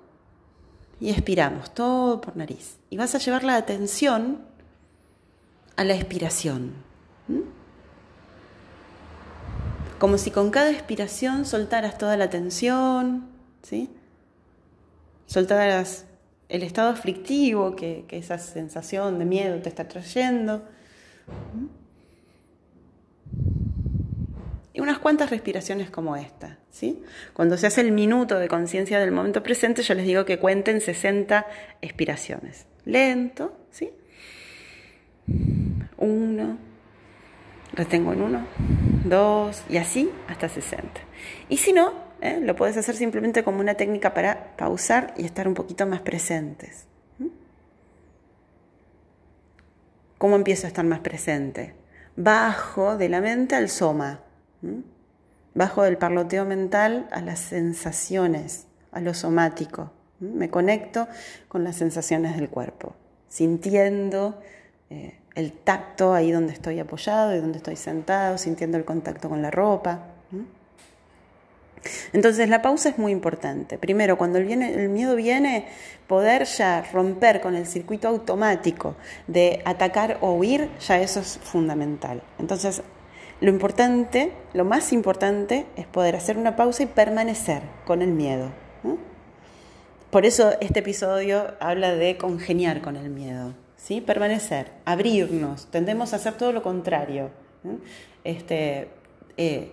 y 1.00 1.10
expiramos 1.10 1.72
todo 1.72 2.20
por 2.20 2.36
nariz. 2.36 2.78
Y 2.90 2.96
vas 2.96 3.14
a 3.14 3.18
llevar 3.18 3.44
la 3.44 3.56
atención 3.56 4.40
a 5.76 5.84
la 5.84 5.94
expiración. 5.94 6.72
Como 9.98 10.18
si 10.18 10.30
con 10.30 10.50
cada 10.50 10.70
expiración 10.70 11.44
soltaras 11.44 11.98
toda 11.98 12.16
la 12.16 12.30
tensión, 12.30 13.26
¿sí? 13.62 13.90
soltaras 15.26 16.06
el 16.48 16.62
estado 16.62 16.88
aflictivo 16.90 17.76
que, 17.76 18.04
que 18.08 18.18
esa 18.18 18.38
sensación 18.38 19.18
de 19.18 19.24
miedo 19.24 19.60
te 19.60 19.68
está 19.68 19.86
trayendo 19.86 20.62
y 24.78 24.80
unas 24.80 25.00
cuantas 25.00 25.30
respiraciones 25.30 25.90
como 25.90 26.14
esta. 26.14 26.56
¿sí? 26.70 27.02
Cuando 27.32 27.56
se 27.56 27.66
hace 27.66 27.80
el 27.80 27.90
minuto 27.90 28.38
de 28.38 28.46
conciencia 28.46 29.00
del 29.00 29.10
momento 29.10 29.42
presente, 29.42 29.82
yo 29.82 29.92
les 29.94 30.06
digo 30.06 30.24
que 30.24 30.38
cuenten 30.38 30.80
60 30.80 31.44
expiraciones. 31.82 32.66
Lento, 32.84 33.58
¿sí? 33.72 33.90
Uno, 35.96 36.58
retengo 37.72 38.12
en 38.12 38.22
uno, 38.22 38.46
dos, 39.04 39.64
y 39.68 39.78
así 39.78 40.12
hasta 40.28 40.48
60. 40.48 40.88
Y 41.48 41.56
si 41.56 41.72
no, 41.72 41.92
¿eh? 42.20 42.38
lo 42.40 42.54
puedes 42.54 42.76
hacer 42.76 42.94
simplemente 42.94 43.42
como 43.42 43.58
una 43.58 43.74
técnica 43.74 44.14
para 44.14 44.56
pausar 44.56 45.12
y 45.16 45.24
estar 45.24 45.48
un 45.48 45.54
poquito 45.54 45.86
más 45.86 46.02
presentes. 46.02 46.86
¿Cómo 50.18 50.36
empiezo 50.36 50.66
a 50.66 50.68
estar 50.68 50.84
más 50.84 51.00
presente? 51.00 51.74
Bajo 52.14 52.96
de 52.96 53.08
la 53.08 53.20
mente 53.20 53.56
al 53.56 53.68
soma. 53.70 54.20
Bajo 55.54 55.82
del 55.82 55.98
parloteo 55.98 56.44
mental 56.44 57.08
a 57.10 57.20
las 57.20 57.40
sensaciones, 57.40 58.66
a 58.92 59.00
lo 59.00 59.14
somático. 59.14 59.92
Me 60.20 60.50
conecto 60.50 61.08
con 61.48 61.64
las 61.64 61.76
sensaciones 61.76 62.36
del 62.36 62.48
cuerpo, 62.48 62.94
sintiendo 63.28 64.40
eh, 64.90 65.18
el 65.34 65.52
tacto 65.52 66.14
ahí 66.14 66.32
donde 66.32 66.52
estoy 66.52 66.80
apoyado 66.80 67.34
y 67.34 67.38
donde 67.38 67.58
estoy 67.58 67.76
sentado, 67.76 68.38
sintiendo 68.38 68.76
el 68.76 68.84
contacto 68.84 69.28
con 69.28 69.42
la 69.42 69.50
ropa. 69.50 70.06
Entonces 72.12 72.48
la 72.48 72.62
pausa 72.62 72.88
es 72.88 72.98
muy 72.98 73.12
importante. 73.12 73.78
Primero, 73.78 74.18
cuando 74.18 74.38
el, 74.38 74.50
el, 74.50 74.88
miedo 74.88 75.14
viene, 75.14 75.68
poder 76.06 76.44
ya 76.44 76.82
romper 76.92 77.40
con 77.40 77.54
el 77.54 77.66
circuito 77.66 78.08
automático 78.08 78.96
de 79.26 79.62
atacar 79.64 80.18
o 80.20 80.32
huir, 80.32 80.70
ya 80.80 81.00
eso 81.00 81.20
es 81.20 81.38
fundamental. 81.38 82.22
Entonces 82.38 82.82
lo 83.40 83.50
importante, 83.50 84.32
lo 84.52 84.64
más 84.64 84.92
importante 84.92 85.66
es 85.76 85.86
poder 85.86 86.16
hacer 86.16 86.36
una 86.36 86.56
pausa 86.56 86.82
y 86.82 86.86
permanecer 86.86 87.62
con 87.84 88.02
el 88.02 88.10
miedo. 88.10 88.50
Por 90.10 90.24
eso 90.24 90.52
este 90.60 90.80
episodio 90.80 91.54
habla 91.60 91.94
de 91.94 92.16
congeniar 92.16 92.80
con 92.80 92.96
el 92.96 93.10
miedo, 93.10 93.54
¿sí? 93.76 94.00
Permanecer, 94.00 94.72
abrirnos, 94.86 95.66
tendemos 95.66 96.12
a 96.12 96.16
hacer 96.16 96.34
todo 96.34 96.52
lo 96.52 96.62
contrario. 96.62 97.30
Este, 98.24 98.88
eh, 99.36 99.72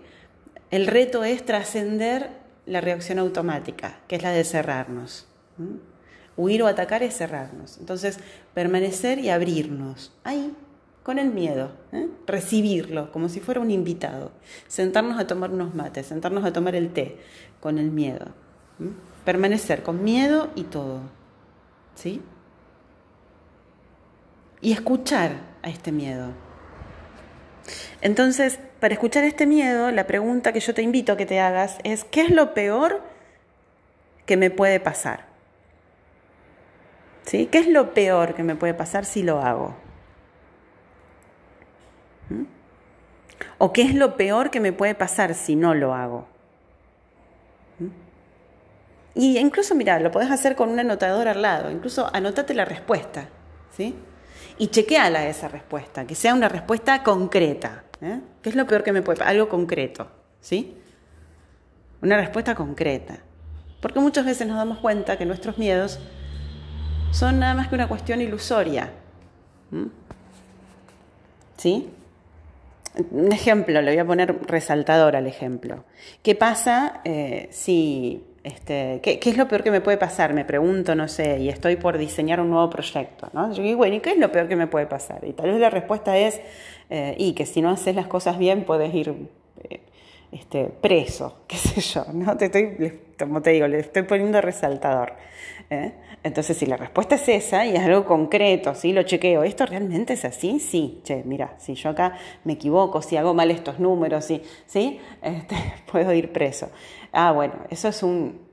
el 0.71 0.87
reto 0.87 1.23
es 1.23 1.45
trascender 1.45 2.29
la 2.65 2.81
reacción 2.81 3.17
automática, 3.19 3.99
que 4.07 4.17
es 4.17 4.23
la 4.23 4.31
de 4.31 4.43
cerrarnos. 4.43 5.25
Huir 6.35 6.63
o 6.63 6.67
atacar 6.67 7.01
es 7.01 7.15
cerrarnos. 7.15 7.77
Entonces, 7.77 8.19
permanecer 8.53 9.19
y 9.19 9.29
abrirnos. 9.29 10.11
Ahí, 10.23 10.53
con 11.05 11.19
el 11.19 11.29
miedo, 11.29 11.69
¿eh? 11.91 12.07
recibirlo 12.25 13.11
como 13.11 13.29
si 13.29 13.39
fuera 13.39 13.61
un 13.61 13.69
invitado, 13.69 14.31
sentarnos 14.67 15.19
a 15.19 15.27
tomar 15.27 15.51
unos 15.51 15.75
mates, 15.75 16.07
sentarnos 16.07 16.43
a 16.43 16.51
tomar 16.51 16.73
el 16.73 16.91
té 16.93 17.19
con 17.59 17.77
el 17.77 17.91
miedo, 17.91 18.25
permanecer 19.23 19.83
con 19.83 20.03
miedo 20.03 20.49
y 20.55 20.63
todo, 20.63 21.01
¿sí? 21.93 22.23
Y 24.61 24.71
escuchar 24.71 25.33
a 25.61 25.69
este 25.69 25.91
miedo. 25.91 26.31
Entonces, 28.01 28.57
para 28.79 28.95
escuchar 28.95 29.25
este 29.25 29.45
miedo, 29.45 29.91
la 29.91 30.07
pregunta 30.07 30.53
que 30.53 30.59
yo 30.59 30.73
te 30.73 30.81
invito 30.81 31.11
a 31.11 31.17
que 31.17 31.27
te 31.27 31.39
hagas 31.39 31.77
es, 31.83 32.03
¿qué 32.03 32.21
es 32.21 32.31
lo 32.31 32.55
peor 32.55 33.03
que 34.25 34.37
me 34.37 34.49
puede 34.49 34.79
pasar? 34.79 35.27
¿Sí? 37.27 37.45
¿Qué 37.45 37.59
es 37.59 37.67
lo 37.67 37.93
peor 37.93 38.33
que 38.33 38.41
me 38.41 38.55
puede 38.55 38.73
pasar 38.73 39.05
si 39.05 39.21
lo 39.21 39.39
hago? 39.39 39.84
¿O 43.57 43.73
qué 43.73 43.81
es 43.83 43.95
lo 43.95 44.15
peor 44.17 44.49
que 44.51 44.59
me 44.59 44.73
puede 44.73 44.95
pasar 44.95 45.33
si 45.33 45.55
no 45.55 45.73
lo 45.73 45.93
hago? 45.93 46.27
Y 49.13 49.37
incluso, 49.37 49.75
mira, 49.75 49.99
lo 49.99 50.11
podés 50.11 50.29
hacer 50.29 50.55
con 50.55 50.69
un 50.69 50.79
anotador 50.79 51.29
al 51.29 51.41
lado, 51.41 51.71
incluso 51.71 52.13
anotate 52.13 52.53
la 52.53 52.65
respuesta, 52.65 53.29
¿sí? 53.71 53.95
Y 54.57 54.67
chequeala 54.67 55.27
esa 55.27 55.47
respuesta, 55.47 56.05
que 56.05 56.15
sea 56.15 56.33
una 56.33 56.49
respuesta 56.49 57.01
concreta. 57.01 57.85
¿eh? 58.01 58.19
¿Qué 58.41 58.49
es 58.49 58.55
lo 58.55 58.67
peor 58.67 58.83
que 58.83 58.91
me 58.91 59.01
puede 59.01 59.19
pasar? 59.19 59.33
Algo 59.33 59.47
concreto, 59.47 60.07
¿sí? 60.41 60.77
Una 62.01 62.17
respuesta 62.17 62.55
concreta. 62.55 63.19
Porque 63.81 63.99
muchas 63.99 64.25
veces 64.25 64.47
nos 64.47 64.57
damos 64.57 64.79
cuenta 64.79 65.17
que 65.17 65.25
nuestros 65.25 65.57
miedos 65.57 65.99
son 67.11 67.39
nada 67.39 67.53
más 67.53 67.69
que 67.69 67.75
una 67.75 67.87
cuestión 67.87 68.19
ilusoria. 68.19 68.91
¿Sí? 71.57 71.89
Un 73.11 73.31
ejemplo, 73.31 73.81
le 73.81 73.91
voy 73.91 73.99
a 73.99 74.05
poner 74.05 74.35
resaltador 74.47 75.15
al 75.15 75.27
ejemplo. 75.27 75.83
¿Qué 76.23 76.35
pasa 76.35 77.01
eh, 77.03 77.47
si, 77.51 78.23
este, 78.43 78.99
¿qué, 79.01 79.19
es 79.21 79.37
lo 79.37 79.47
peor 79.47 79.63
que 79.63 79.71
me 79.71 79.81
puede 79.81 79.97
pasar? 79.97 80.33
Me 80.33 80.45
pregunto, 80.45 80.95
no 80.95 81.07
sé, 81.07 81.39
y 81.39 81.49
estoy 81.49 81.75
por 81.75 81.97
diseñar 81.97 82.39
un 82.39 82.49
nuevo 82.49 82.69
proyecto, 82.69 83.29
¿no? 83.33 83.51
Yo 83.53 83.63
digo, 83.63 83.77
bueno, 83.77 83.95
¿y 83.95 83.99
qué 83.99 84.11
es 84.11 84.17
lo 84.17 84.31
peor 84.31 84.47
que 84.47 84.55
me 84.55 84.67
puede 84.67 84.85
pasar? 84.85 85.23
Y 85.25 85.33
tal 85.33 85.49
vez 85.49 85.59
la 85.59 85.69
respuesta 85.69 86.17
es, 86.17 86.39
eh, 86.89 87.15
y 87.17 87.33
que 87.33 87.45
si 87.45 87.61
no 87.61 87.69
haces 87.69 87.95
las 87.95 88.07
cosas 88.07 88.37
bien 88.37 88.63
puedes 88.63 88.93
ir 88.93 89.13
eh, 89.69 89.81
este, 90.31 90.65
preso, 90.65 91.39
qué 91.47 91.57
sé 91.57 91.81
yo, 91.81 92.05
¿no? 92.13 92.37
Te 92.37 92.45
estoy, 92.45 92.99
como 93.17 93.41
te 93.41 93.51
digo, 93.51 93.67
le 93.67 93.79
estoy 93.79 94.03
poniendo 94.03 94.41
resaltador. 94.41 95.13
¿eh? 95.69 95.93
Entonces, 96.23 96.57
si 96.57 96.65
la 96.65 96.77
respuesta 96.77 97.15
es 97.15 97.27
esa 97.29 97.65
y 97.65 97.75
es 97.75 97.81
algo 97.81 98.05
concreto, 98.05 98.73
¿sí? 98.75 98.93
Lo 98.93 99.03
chequeo, 99.03 99.43
¿esto 99.43 99.65
realmente 99.65 100.13
es 100.13 100.25
así? 100.25 100.59
Sí, 100.59 101.01
che, 101.03 101.23
mira, 101.23 101.53
si 101.57 101.75
yo 101.75 101.91
acá 101.91 102.17
me 102.43 102.53
equivoco, 102.53 103.01
si 103.01 103.17
hago 103.17 103.33
mal 103.33 103.51
estos 103.51 103.79
números, 103.79 104.25
¿sí? 104.25 104.41
¿Sí? 104.65 104.99
Este, 105.21 105.55
puedo 105.91 106.11
ir 106.13 106.31
preso. 106.31 106.69
Ah, 107.11 107.31
bueno, 107.31 107.53
eso 107.69 107.87
es 107.87 108.03
un... 108.03 108.43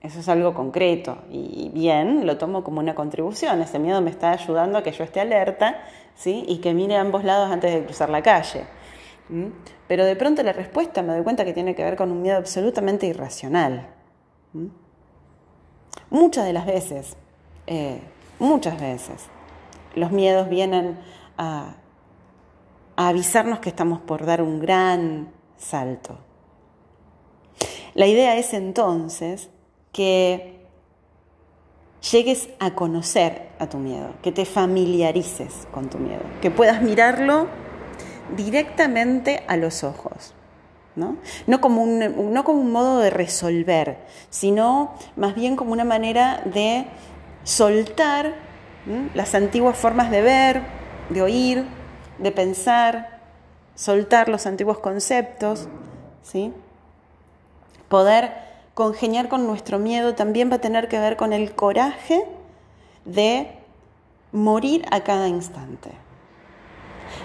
Eso 0.00 0.20
es 0.20 0.28
algo 0.28 0.54
concreto 0.54 1.24
y 1.28 1.72
bien, 1.74 2.24
lo 2.24 2.38
tomo 2.38 2.62
como 2.62 2.78
una 2.78 2.94
contribución. 2.94 3.60
Ese 3.60 3.80
miedo 3.80 4.00
me 4.00 4.10
está 4.10 4.30
ayudando 4.30 4.78
a 4.78 4.82
que 4.84 4.92
yo 4.92 5.02
esté 5.02 5.18
alerta 5.18 5.82
¿sí? 6.14 6.44
y 6.46 6.58
que 6.58 6.72
mire 6.72 6.94
a 6.94 7.00
ambos 7.00 7.24
lados 7.24 7.50
antes 7.50 7.74
de 7.74 7.84
cruzar 7.84 8.08
la 8.08 8.22
calle. 8.22 8.62
Pero 9.86 10.04
de 10.04 10.16
pronto 10.16 10.42
la 10.42 10.52
respuesta 10.52 11.02
me 11.02 11.12
doy 11.12 11.22
cuenta 11.22 11.44
que 11.44 11.52
tiene 11.52 11.74
que 11.74 11.84
ver 11.84 11.96
con 11.96 12.10
un 12.10 12.22
miedo 12.22 12.36
absolutamente 12.36 13.06
irracional. 13.06 13.88
Muchas 16.10 16.46
de 16.46 16.52
las 16.52 16.66
veces, 16.66 17.16
eh, 17.66 18.00
muchas 18.38 18.80
veces, 18.80 19.26
los 19.94 20.10
miedos 20.10 20.48
vienen 20.48 20.98
a 21.36 21.76
avisarnos 22.96 23.58
que 23.58 23.68
estamos 23.68 24.00
por 24.00 24.24
dar 24.24 24.40
un 24.42 24.58
gran 24.58 25.30
salto. 25.56 26.18
La 27.94 28.06
idea 28.06 28.36
es 28.36 28.54
entonces 28.54 29.50
que 29.92 30.66
llegues 32.10 32.48
a 32.60 32.74
conocer 32.74 33.48
a 33.58 33.68
tu 33.68 33.78
miedo, 33.78 34.14
que 34.22 34.32
te 34.32 34.44
familiarices 34.44 35.66
con 35.72 35.90
tu 35.90 35.98
miedo, 35.98 36.22
que 36.40 36.50
puedas 36.50 36.80
mirarlo 36.80 37.48
directamente 38.36 39.42
a 39.46 39.56
los 39.56 39.84
ojos. 39.84 40.34
¿no? 40.96 41.16
como, 41.60 41.82
un, 41.82 42.32
no 42.32 42.44
como 42.44 42.60
un 42.60 42.72
modo 42.72 42.98
de 42.98 43.10
resolver, 43.10 43.98
sino 44.30 44.94
más 45.16 45.34
bien 45.36 45.54
como 45.54 45.72
una 45.72 45.84
manera 45.84 46.42
de 46.44 46.86
soltar 47.44 48.34
las 49.14 49.34
antiguas 49.34 49.76
formas 49.76 50.10
de 50.10 50.22
ver, 50.22 50.62
de 51.10 51.22
oír, 51.22 51.64
de 52.18 52.32
pensar, 52.32 53.20
soltar 53.74 54.28
los 54.28 54.46
antiguos 54.46 54.78
conceptos, 54.78 55.68
¿sí? 56.22 56.52
Poder 57.88 58.32
congeniar 58.74 59.28
con 59.28 59.46
nuestro 59.46 59.78
miedo 59.78 60.14
también 60.14 60.50
va 60.50 60.56
a 60.56 60.60
tener 60.60 60.88
que 60.88 60.98
ver 60.98 61.16
con 61.16 61.32
el 61.32 61.54
coraje 61.54 62.24
de 63.04 63.48
morir 64.32 64.84
a 64.90 65.00
cada 65.00 65.28
instante. 65.28 65.90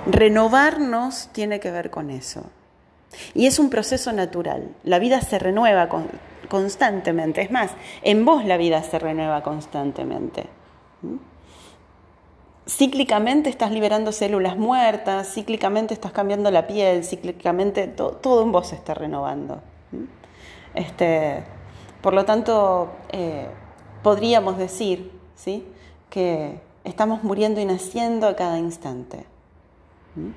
Renovarnos 0.05 1.29
tiene 1.31 1.59
que 1.59 1.71
ver 1.71 1.89
con 1.89 2.09
eso. 2.09 2.43
Y 3.33 3.47
es 3.47 3.59
un 3.59 3.69
proceso 3.69 4.11
natural. 4.11 4.75
La 4.83 4.99
vida 4.99 5.21
se 5.21 5.39
renueva 5.39 5.87
constantemente. 6.49 7.41
Es 7.41 7.51
más, 7.51 7.71
en 8.01 8.25
vos 8.25 8.43
la 8.43 8.57
vida 8.57 8.83
se 8.83 8.99
renueva 8.99 9.43
constantemente. 9.43 10.47
¿Mm? 11.01 11.15
Cíclicamente 12.67 13.49
estás 13.49 13.71
liberando 13.71 14.11
células 14.11 14.57
muertas, 14.57 15.33
cíclicamente 15.33 15.93
estás 15.93 16.13
cambiando 16.13 16.49
la 16.49 16.65
piel, 16.65 17.03
cíclicamente 17.03 17.87
todo, 17.87 18.43
en 18.43 18.51
vos 18.51 18.67
se 18.67 18.75
está 18.75 18.93
renovando. 18.93 19.61
¿Mm? 19.91 20.03
Este, 20.75 21.43
por 22.01 22.13
lo 22.13 22.25
tanto, 22.25 22.91
eh, 23.09 23.47
podríamos 24.01 24.57
decir 24.57 25.11
¿sí? 25.35 25.65
que 26.09 26.59
estamos 26.83 27.23
muriendo 27.23 27.61
y 27.61 27.65
naciendo 27.65 28.27
a 28.27 28.35
cada 28.35 28.57
instante. 28.59 29.32
¿Mm? 30.15 30.29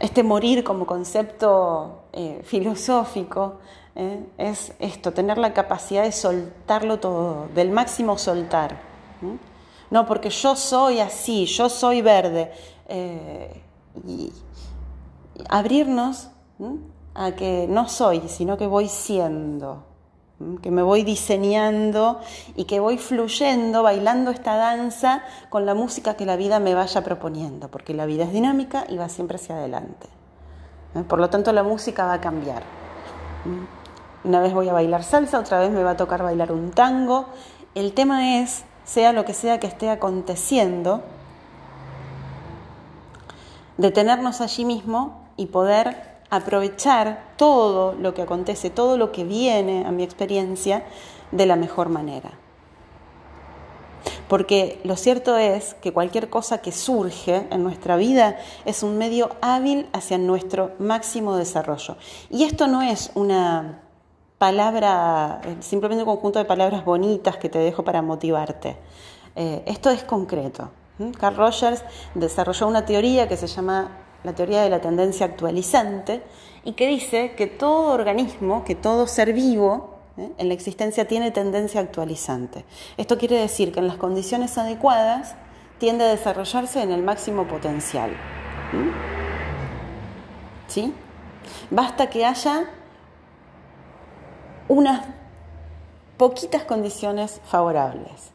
Este 0.00 0.22
morir 0.22 0.64
como 0.64 0.86
concepto 0.86 2.04
eh, 2.12 2.42
filosófico 2.44 3.58
¿eh? 3.94 4.26
es 4.38 4.74
esto, 4.78 5.12
tener 5.12 5.38
la 5.38 5.54
capacidad 5.54 6.02
de 6.02 6.12
soltarlo 6.12 6.98
todo, 6.98 7.48
del 7.54 7.70
máximo 7.70 8.18
soltar. 8.18 8.80
No, 9.90 10.06
porque 10.06 10.30
yo 10.30 10.56
soy 10.56 11.00
así, 11.00 11.46
yo 11.46 11.68
soy 11.68 12.02
verde. 12.02 12.52
Eh, 12.88 13.62
y 14.06 14.32
abrirnos 15.48 16.28
a 17.14 17.32
que 17.32 17.66
no 17.68 17.88
soy, 17.88 18.22
sino 18.28 18.56
que 18.56 18.66
voy 18.66 18.88
siendo 18.88 19.84
que 20.62 20.70
me 20.70 20.82
voy 20.82 21.02
diseñando 21.02 22.20
y 22.56 22.64
que 22.64 22.80
voy 22.80 22.98
fluyendo, 22.98 23.82
bailando 23.82 24.30
esta 24.30 24.56
danza 24.56 25.22
con 25.50 25.66
la 25.66 25.74
música 25.74 26.14
que 26.14 26.26
la 26.26 26.36
vida 26.36 26.60
me 26.60 26.74
vaya 26.74 27.02
proponiendo, 27.02 27.68
porque 27.68 27.94
la 27.94 28.06
vida 28.06 28.24
es 28.24 28.32
dinámica 28.32 28.84
y 28.88 28.96
va 28.96 29.08
siempre 29.08 29.36
hacia 29.36 29.56
adelante. 29.56 30.08
Por 31.08 31.18
lo 31.18 31.28
tanto, 31.28 31.52
la 31.52 31.62
música 31.62 32.06
va 32.06 32.14
a 32.14 32.20
cambiar. 32.20 32.62
Una 34.22 34.40
vez 34.40 34.54
voy 34.54 34.68
a 34.68 34.72
bailar 34.72 35.02
salsa, 35.02 35.38
otra 35.38 35.58
vez 35.58 35.70
me 35.70 35.82
va 35.82 35.92
a 35.92 35.96
tocar 35.96 36.22
bailar 36.22 36.52
un 36.52 36.70
tango. 36.70 37.26
El 37.74 37.92
tema 37.92 38.40
es, 38.40 38.64
sea 38.84 39.12
lo 39.12 39.24
que 39.24 39.34
sea 39.34 39.58
que 39.58 39.66
esté 39.66 39.90
aconteciendo, 39.90 41.02
detenernos 43.76 44.40
allí 44.40 44.64
mismo 44.64 45.24
y 45.36 45.46
poder 45.46 46.13
aprovechar 46.36 47.34
todo 47.36 47.94
lo 47.94 48.14
que 48.14 48.22
acontece, 48.22 48.70
todo 48.70 48.96
lo 48.96 49.12
que 49.12 49.24
viene 49.24 49.84
a 49.86 49.90
mi 49.90 50.02
experiencia 50.02 50.84
de 51.32 51.46
la 51.46 51.56
mejor 51.56 51.88
manera. 51.88 52.32
Porque 54.28 54.80
lo 54.84 54.96
cierto 54.96 55.36
es 55.36 55.74
que 55.74 55.92
cualquier 55.92 56.30
cosa 56.30 56.58
que 56.58 56.72
surge 56.72 57.46
en 57.50 57.62
nuestra 57.62 57.96
vida 57.96 58.36
es 58.64 58.82
un 58.82 58.96
medio 58.98 59.30
hábil 59.42 59.88
hacia 59.92 60.18
nuestro 60.18 60.72
máximo 60.78 61.36
desarrollo. 61.36 61.96
Y 62.30 62.44
esto 62.44 62.66
no 62.66 62.82
es 62.82 63.10
una 63.14 63.82
palabra, 64.38 65.40
simplemente 65.60 66.04
un 66.04 66.10
conjunto 66.10 66.38
de 66.38 66.44
palabras 66.46 66.84
bonitas 66.84 67.36
que 67.36 67.48
te 67.48 67.58
dejo 67.58 67.84
para 67.84 68.02
motivarte. 68.02 68.76
Eh, 69.36 69.62
esto 69.66 69.90
es 69.90 70.04
concreto. 70.04 70.70
Carl 71.18 71.36
Rogers 71.36 71.84
desarrolló 72.14 72.68
una 72.68 72.84
teoría 72.84 73.28
que 73.28 73.36
se 73.36 73.46
llama 73.46 74.03
la 74.24 74.34
teoría 74.34 74.62
de 74.62 74.70
la 74.70 74.80
tendencia 74.80 75.26
actualizante, 75.26 76.22
y 76.64 76.72
que 76.72 76.88
dice 76.88 77.34
que 77.36 77.46
todo 77.46 77.92
organismo, 77.92 78.64
que 78.64 78.74
todo 78.74 79.06
ser 79.06 79.32
vivo 79.32 79.98
¿eh? 80.16 80.32
en 80.38 80.48
la 80.48 80.54
existencia 80.54 81.06
tiene 81.06 81.30
tendencia 81.30 81.80
actualizante. 81.80 82.64
Esto 82.96 83.18
quiere 83.18 83.38
decir 83.38 83.72
que 83.72 83.80
en 83.80 83.86
las 83.86 83.96
condiciones 83.96 84.56
adecuadas 84.58 85.36
tiende 85.78 86.04
a 86.04 86.08
desarrollarse 86.08 86.82
en 86.82 86.90
el 86.90 87.02
máximo 87.02 87.46
potencial. 87.46 88.12
¿Sí? 90.68 90.92
Basta 91.70 92.08
que 92.08 92.24
haya 92.24 92.64
unas 94.68 95.04
poquitas 96.16 96.64
condiciones 96.64 97.40
favorables. 97.44 98.33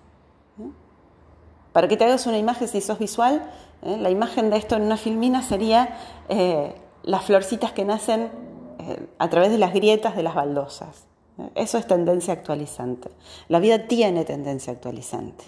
Para 1.74 1.88
que 1.88 1.98
te 1.98 2.06
hagas 2.06 2.26
una 2.28 2.38
imagen, 2.38 2.68
si 2.68 2.82
sos 2.82 3.00
visual, 3.00 3.44
¿eh? 3.82 3.98
La 3.98 4.10
imagen 4.10 4.50
de 4.50 4.58
esto 4.58 4.76
en 4.76 4.84
una 4.84 4.98
filmina 4.98 5.42
sería 5.42 5.98
eh, 6.28 6.74
las 7.04 7.24
florcitas 7.24 7.72
que 7.72 7.86
nacen 7.86 8.30
eh, 8.80 9.08
a 9.18 9.30
través 9.30 9.52
de 9.52 9.58
las 9.58 9.74
grietas 9.74 10.16
de 10.16 10.24
las 10.24 10.36
baldosas. 10.36 11.06
Eso 11.56 11.78
es 11.78 11.88
tendencia 11.88 12.34
actualizante. 12.34 13.10
La 13.48 13.60
vida 13.60 13.88
tiene 13.88 14.26
tendencia 14.26 14.74
actualizante. 14.74 15.46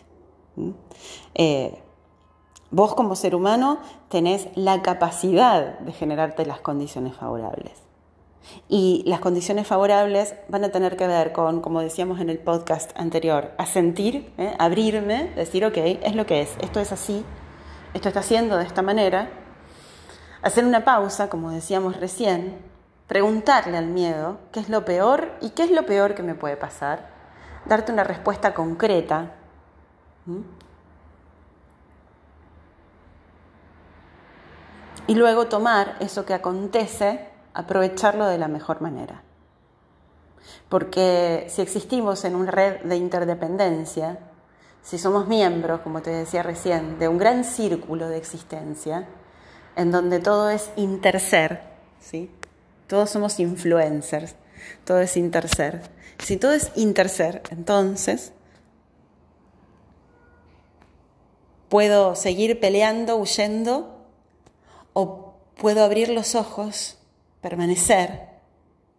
vos 2.70 2.96
como 2.96 3.16
ser 3.16 3.36
humano 3.36 3.80
tenés 4.08 4.48
la 4.56 4.82
capacidad 4.82 5.80
de 5.80 5.92
generarte 5.92 6.46
las 6.46 6.62
condiciones 6.62 7.14
favorables. 7.16 7.90
Y 8.67 9.04
las 9.06 9.19
condiciones 9.19 9.67
favorables 9.67 10.36
van 10.49 10.63
a 10.63 10.69
tener 10.69 10.97
que 10.97 11.08
ver 11.08 11.32
con, 11.32 11.62
como 11.62 11.82
decíamos 11.82 12.19
en 12.19 12.30
el 12.30 12.39
podcast 12.39 12.91
anterior, 12.99 13.51
asentir, 13.58 14.34
abrirme, 14.60 15.32
decir, 15.36 15.65
ok, 15.65 15.77
es 15.77 16.15
lo 16.15 16.25
que 16.25 16.41
es, 16.41 16.56
esto 16.62 16.80
es 16.80 16.91
así, 16.91 17.23
esto 17.93 18.08
está 18.08 18.21
haciendo 18.21 18.58
de 18.58 18.65
esta 18.65 18.82
manera, 18.82 19.30
hacer 20.41 20.65
una 20.65 20.84
pausa, 20.84 21.30
como 21.30 21.51
decíamos 21.51 21.99
recién, 21.99 22.58
preguntarle 23.08 23.77
al 23.77 23.88
miedo 23.88 24.39
qué 24.51 24.62
es 24.62 24.69
lo 24.69 24.86
peor 24.86 25.34
y 25.41 25.49
qué 25.49 25.63
es 25.63 25.71
lo 25.71 25.86
peor 25.86 26.15
que 26.15 26.23
me 26.23 26.36
puede 26.36 26.58
pasar, 26.58 27.10
darte 27.65 27.91
una 27.91 28.04
respuesta 28.04 28.54
concreta. 28.54 29.34
Y 35.08 35.15
luego 35.15 35.47
tomar 35.47 35.97
eso 35.99 36.25
que 36.25 36.34
acontece, 36.34 37.31
aprovecharlo 37.54 38.26
de 38.28 38.38
la 38.38 38.48
mejor 38.48 38.82
manera. 38.82 39.24
Porque 40.70 41.46
si 41.50 41.62
existimos 41.62 42.24
en 42.26 42.36
una 42.36 42.52
red 42.52 42.82
de 42.82 42.96
interdependencia, 42.96 44.20
si 44.82 44.98
somos 44.98 45.28
miembros, 45.28 45.82
como 45.82 46.02
te 46.02 46.10
decía 46.10 46.44
recién, 46.44 46.98
de 46.98 47.08
un 47.08 47.18
gran 47.18 47.44
círculo 47.44 48.08
de 48.08 48.18
existencia, 48.18 49.08
en 49.76 49.92
donde 49.92 50.20
todo 50.20 50.50
es 50.50 50.72
interser, 50.76 51.62
¿sí? 52.00 52.32
todos 52.88 53.10
somos 53.10 53.40
influencers, 53.40 54.36
todo 54.84 55.00
es 55.00 55.16
interser. 55.18 55.82
Si 56.20 56.38
todo 56.38 56.54
es 56.54 56.72
interser, 56.76 57.42
entonces 57.50 58.34
puedo 61.70 62.16
seguir 62.16 62.60
peleando, 62.60 63.16
huyendo, 63.16 64.06
o 64.94 65.36
puedo 65.58 65.84
abrir 65.86 66.10
los 66.10 66.36
ojos, 66.36 66.98
permanecer 67.41 68.30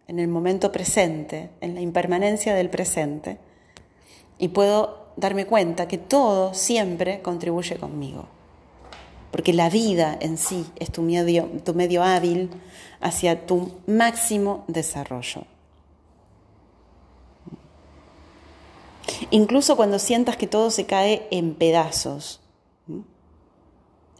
en 0.07 0.19
el 0.19 0.27
momento 0.27 0.71
presente, 0.71 1.49
en 1.61 1.75
la 1.75 1.81
impermanencia 1.81 2.53
del 2.53 2.69
presente, 2.69 3.37
y 4.37 4.49
puedo 4.49 5.07
darme 5.15 5.45
cuenta 5.45 5.87
que 5.87 5.97
todo 5.97 6.53
siempre 6.53 7.21
contribuye 7.21 7.77
conmigo. 7.77 8.27
Porque 9.31 9.53
la 9.53 9.69
vida 9.69 10.15
en 10.19 10.37
sí 10.37 10.65
es 10.75 10.91
tu 10.91 11.01
medio, 11.01 11.45
tu 11.63 11.73
medio 11.73 12.03
hábil 12.03 12.49
hacia 12.99 13.45
tu 13.45 13.71
máximo 13.87 14.63
desarrollo. 14.67 15.45
Incluso 19.31 19.75
cuando 19.75 19.97
sientas 19.99 20.37
que 20.37 20.47
todo 20.47 20.69
se 20.69 20.85
cae 20.85 21.27
en 21.31 21.55
pedazos, 21.55 22.42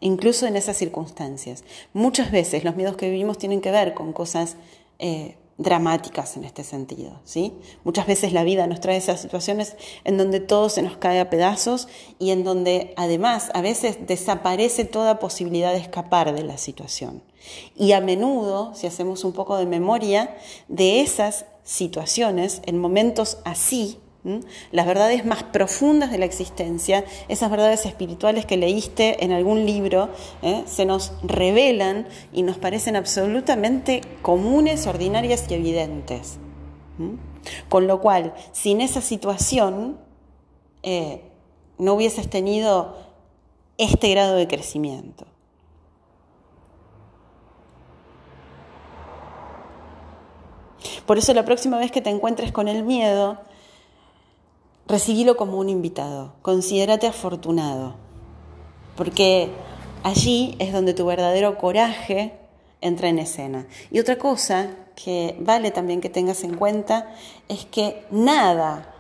incluso 0.04 0.46
en 0.46 0.58
esas 0.58 0.78
circunstancias. 0.78 1.64
Muchas 1.94 2.32
veces 2.32 2.64
los 2.64 2.76
miedos 2.76 2.98
que 2.98 3.10
vivimos 3.10 3.38
tienen 3.38 3.62
que 3.62 3.72
ver 3.72 3.94
con 3.94 4.12
cosas 4.12 4.58
eh, 5.00 5.38
dramáticas 5.58 6.36
en 6.36 6.44
este 6.44 6.66
sentido. 6.66 7.22
¿sí? 7.24 7.54
Muchas 7.86 8.06
veces 8.06 8.34
la 8.34 8.44
vida 8.44 8.68
nos 8.68 8.82
trae 8.82 8.98
esas 8.98 9.22
situaciones 9.22 9.78
en 10.04 10.18
donde 10.18 10.42
todo 10.42 10.68
se 10.68 10.82
nos 10.82 10.98
cae 10.98 11.22
a 11.22 11.30
pedazos 11.30 11.88
y 12.20 12.32
en 12.32 12.44
donde 12.44 12.94
además 12.98 13.50
a 13.54 13.62
veces 13.62 14.06
desaparece 14.06 14.84
toda 14.84 15.20
posibilidad 15.20 15.72
de 15.72 15.80
escapar 15.80 16.36
de 16.36 16.44
la 16.44 16.58
situación. 16.58 17.24
Y 17.76 17.94
a 17.94 18.02
menudo, 18.02 18.74
si 18.76 18.88
hacemos 18.88 19.24
un 19.24 19.32
poco 19.32 19.58
de 19.58 19.66
memoria, 19.66 20.36
de 20.68 21.00
esas 21.00 21.46
situaciones, 21.64 22.62
en 22.66 22.78
momentos 22.78 23.38
así, 23.46 24.00
las 24.72 24.86
verdades 24.86 25.26
más 25.26 25.44
profundas 25.44 26.12
de 26.12 26.18
la 26.18 26.26
existencia, 26.26 27.04
esas 27.28 27.52
verdades 27.52 27.86
espirituales 27.86 28.46
que 28.46 28.56
leíste 28.56 29.24
en 29.24 29.32
algún 29.32 29.66
libro, 29.66 30.10
¿eh? 30.42 30.64
se 30.66 30.86
nos 30.86 31.12
revelan 31.24 32.08
y 32.32 32.44
nos 32.44 32.58
parecen 32.58 32.96
absolutamente 32.96 34.02
comunes, 34.22 34.88
ordinarias 34.88 35.46
y 35.50 35.56
evidentes. 35.56 36.38
Con 37.68 37.88
lo 37.88 38.00
cual, 38.00 38.34
sin 38.54 38.80
esa 38.80 39.02
situación, 39.02 40.00
eh, 40.84 41.22
no 41.78 41.96
hubieses 41.96 42.30
tenido 42.30 42.96
este 43.78 44.10
grado 44.12 44.36
de 44.36 44.48
crecimiento. 44.48 45.26
Por 51.06 51.18
eso 51.18 51.34
la 51.34 51.44
próxima 51.44 51.78
vez 51.78 51.92
que 51.92 52.02
te 52.02 52.10
encuentres 52.10 52.54
con 52.54 52.70
el 52.70 52.84
miedo, 52.84 53.40
recibílo 54.88 55.38
como 55.38 55.58
un 55.58 55.70
invitado, 55.70 56.34
considérate 56.42 57.08
afortunado, 57.08 57.96
porque 58.96 59.50
allí 60.04 60.56
es 60.60 60.74
donde 60.74 60.94
tu 60.94 61.06
verdadero 61.06 61.58
coraje 61.58 62.40
entra 62.82 63.08
en 63.08 63.20
escena. 63.20 63.66
Y 63.92 64.00
otra 64.00 64.18
cosa 64.18 64.70
que 64.96 65.38
vale 65.40 65.72
también 65.72 66.02
que 66.02 66.10
tengas 66.10 66.44
en 66.44 66.56
cuenta 66.56 67.14
es 67.48 67.66
que 67.66 68.06
nada, 68.12 68.94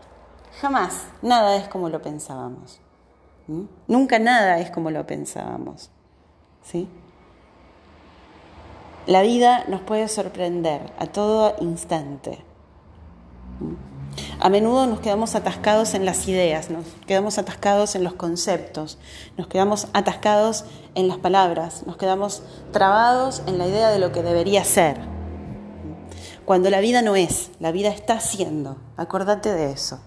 jamás, 0.61 1.05
nada 1.21 1.55
es 1.57 1.67
como 1.67 1.89
lo 1.89 2.01
pensábamos. 2.01 2.79
Nunca 3.87 4.19
nada 4.19 4.59
es 4.59 4.71
como 4.71 4.89
lo 4.89 5.05
pensábamos. 5.05 5.91
¿Sí? 6.63 6.87
La 9.05 9.21
vida 9.21 9.65
nos 9.67 9.81
puede 9.81 10.07
sorprender 10.07 10.93
a 10.97 11.07
todo 11.07 11.55
instante. 11.59 12.39
A 14.43 14.49
menudo 14.49 14.87
nos 14.87 14.99
quedamos 14.99 15.35
atascados 15.35 15.93
en 15.93 16.05
las 16.05 16.27
ideas, 16.27 16.69
nos 16.69 16.85
quedamos 17.07 17.37
atascados 17.37 17.95
en 17.95 18.03
los 18.03 18.15
conceptos, 18.15 18.97
nos 19.37 19.47
quedamos 19.47 19.87
atascados 19.93 20.65
en 20.95 21.07
las 21.07 21.17
palabras, 21.17 21.83
nos 21.87 21.95
quedamos 21.95 22.43
trabados 22.73 23.41
en 23.47 23.57
la 23.57 23.67
idea 23.67 23.89
de 23.89 23.99
lo 23.99 24.11
que 24.11 24.21
debería 24.21 24.65
ser. 24.65 24.99
Cuando 26.43 26.69
la 26.69 26.81
vida 26.81 27.01
no 27.01 27.15
es, 27.15 27.51
la 27.61 27.71
vida 27.71 27.87
está 27.87 28.19
siendo, 28.19 28.75
acordate 28.97 29.53
de 29.53 29.71
eso. 29.71 30.01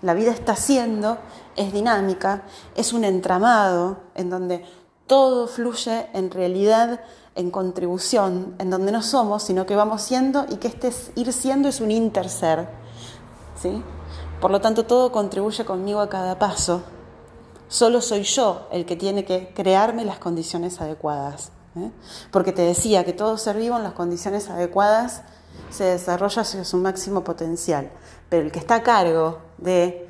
La 0.00 0.14
vida 0.14 0.30
está 0.30 0.56
siendo, 0.56 1.18
es 1.54 1.74
dinámica, 1.74 2.44
es 2.74 2.94
un 2.94 3.04
entramado 3.04 4.04
en 4.14 4.30
donde 4.30 4.64
todo 5.06 5.46
fluye 5.46 6.06
en 6.14 6.30
realidad 6.30 7.00
en 7.34 7.50
contribución, 7.50 8.54
en 8.58 8.70
donde 8.70 8.90
no 8.90 9.02
somos, 9.02 9.42
sino 9.42 9.66
que 9.66 9.76
vamos 9.76 10.00
siendo 10.00 10.46
y 10.48 10.56
que 10.56 10.68
este 10.68 10.90
ir 11.14 11.30
siendo 11.34 11.68
es 11.68 11.82
un 11.82 11.90
interser. 11.90 12.81
Por 14.40 14.50
lo 14.50 14.60
tanto, 14.60 14.84
todo 14.86 15.12
contribuye 15.12 15.64
conmigo 15.64 16.00
a 16.00 16.08
cada 16.08 16.38
paso. 16.38 16.82
Solo 17.68 18.00
soy 18.00 18.22
yo 18.22 18.68
el 18.70 18.84
que 18.84 18.96
tiene 18.96 19.24
que 19.24 19.52
crearme 19.54 20.04
las 20.04 20.18
condiciones 20.18 20.80
adecuadas. 20.80 21.52
¿eh? 21.76 21.90
Porque 22.30 22.52
te 22.52 22.62
decía 22.62 23.04
que 23.04 23.12
todo 23.12 23.38
ser 23.38 23.56
vivo 23.56 23.76
en 23.76 23.82
las 23.82 23.92
condiciones 23.92 24.50
adecuadas 24.50 25.22
se 25.70 25.84
desarrolla 25.84 26.42
hacia 26.42 26.64
su 26.64 26.76
máximo 26.76 27.24
potencial. 27.24 27.90
Pero 28.28 28.44
el 28.44 28.52
que 28.52 28.58
está 28.58 28.76
a 28.76 28.82
cargo 28.82 29.38
de 29.58 30.08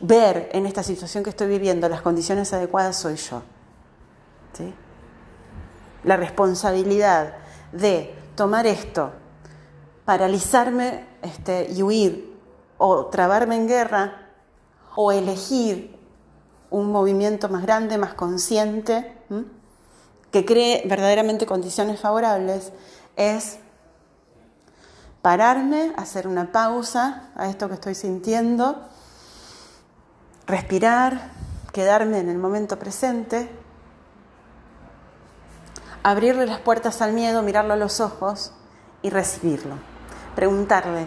ver 0.00 0.48
en 0.52 0.66
esta 0.66 0.82
situación 0.82 1.22
que 1.22 1.30
estoy 1.30 1.48
viviendo 1.48 1.88
las 1.88 2.02
condiciones 2.02 2.52
adecuadas 2.52 2.96
soy 2.96 3.16
yo. 3.16 3.42
¿Sí? 4.54 4.72
la 6.04 6.16
responsabilidad 6.16 7.34
de 7.72 8.14
tomar 8.34 8.66
esto, 8.66 9.12
paralizarme 10.04 11.04
este, 11.22 11.70
y 11.70 11.82
huir, 11.82 12.27
o 12.78 13.06
trabarme 13.06 13.56
en 13.56 13.68
guerra, 13.68 14.28
o 14.96 15.12
elegir 15.12 15.96
un 16.70 16.90
movimiento 16.90 17.48
más 17.48 17.62
grande, 17.62 17.98
más 17.98 18.14
consciente, 18.14 19.16
que 20.30 20.44
cree 20.44 20.82
verdaderamente 20.86 21.46
condiciones 21.46 22.00
favorables, 22.00 22.72
es 23.16 23.58
pararme, 25.22 25.92
hacer 25.96 26.26
una 26.26 26.52
pausa 26.52 27.30
a 27.36 27.48
esto 27.48 27.68
que 27.68 27.74
estoy 27.74 27.94
sintiendo, 27.94 28.88
respirar, 30.46 31.32
quedarme 31.72 32.18
en 32.18 32.28
el 32.28 32.38
momento 32.38 32.78
presente 32.78 33.50
abrirle 36.02 36.46
las 36.46 36.60
puertas 36.60 37.02
al 37.02 37.12
miedo, 37.12 37.42
mirarlo 37.42 37.74
a 37.74 37.76
los 37.76 38.00
ojos 38.00 38.52
y 39.02 39.10
recibirlo. 39.10 39.74
Preguntarle, 40.34 41.06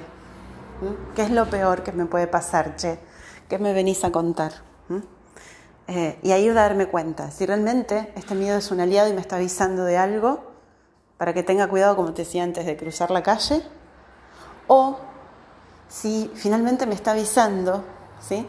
¿qué 1.15 1.23
es 1.23 1.31
lo 1.31 1.49
peor 1.49 1.83
que 1.83 1.91
me 1.91 2.05
puede 2.05 2.27
pasar, 2.27 2.75
Che? 2.75 2.99
¿Qué 3.49 3.59
me 3.59 3.73
venís 3.73 4.03
a 4.03 4.11
contar? 4.11 4.51
Eh, 5.87 6.19
y 6.23 6.31
ahí 6.31 6.47
darme 6.49 6.87
cuenta, 6.87 7.31
si 7.31 7.45
realmente 7.45 8.13
este 8.15 8.33
miedo 8.35 8.57
es 8.57 8.71
un 8.71 8.79
aliado 8.79 9.09
y 9.09 9.13
me 9.13 9.19
está 9.19 9.35
avisando 9.35 9.83
de 9.83 9.97
algo, 9.97 10.51
para 11.17 11.33
que 11.33 11.43
tenga 11.43 11.67
cuidado, 11.67 11.95
como 11.95 12.13
te 12.13 12.23
decía 12.23 12.43
antes, 12.43 12.65
de 12.65 12.77
cruzar 12.77 13.11
la 13.11 13.21
calle, 13.23 13.61
o 14.67 14.97
si 15.89 16.31
finalmente 16.33 16.85
me 16.85 16.95
está 16.95 17.11
avisando 17.11 17.83
¿sí? 18.21 18.47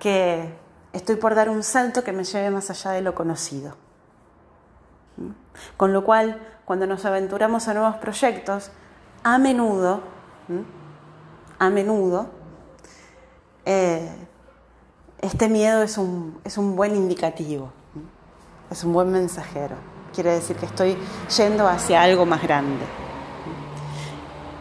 que 0.00 0.52
estoy 0.92 1.16
por 1.16 1.34
dar 1.34 1.48
un 1.48 1.62
salto 1.62 2.02
que 2.02 2.12
me 2.12 2.24
lleve 2.24 2.50
más 2.50 2.70
allá 2.70 2.90
de 2.90 3.02
lo 3.02 3.14
conocido. 3.14 3.76
Con 5.76 5.92
lo 5.92 6.04
cual, 6.04 6.40
cuando 6.64 6.86
nos 6.86 7.04
aventuramos 7.04 7.68
a 7.68 7.74
nuevos 7.74 7.96
proyectos, 7.96 8.72
a 9.22 9.38
menudo, 9.38 10.00
a 11.58 11.70
menudo, 11.70 12.28
eh, 13.64 14.10
este 15.20 15.48
miedo 15.48 15.82
es 15.82 15.96
un, 15.96 16.38
es 16.44 16.58
un 16.58 16.76
buen 16.76 16.94
indicativo, 16.94 17.72
es 18.70 18.84
un 18.84 18.92
buen 18.92 19.10
mensajero. 19.10 19.76
Quiere 20.12 20.32
decir 20.32 20.56
que 20.56 20.66
estoy 20.66 20.96
yendo 21.36 21.66
hacia 21.66 22.02
algo 22.02 22.26
más 22.26 22.42
grande. 22.42 22.84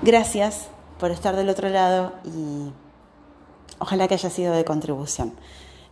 Gracias 0.02 0.68
por 1.00 1.12
estar 1.12 1.36
del 1.36 1.50
otro 1.50 1.70
lado 1.70 2.14
y 2.24 2.74
ojalá 3.80 4.08
que 4.08 4.16
haya 4.16 4.30
sido 4.30 4.54
de 4.54 4.66
contribución. 4.66 5.34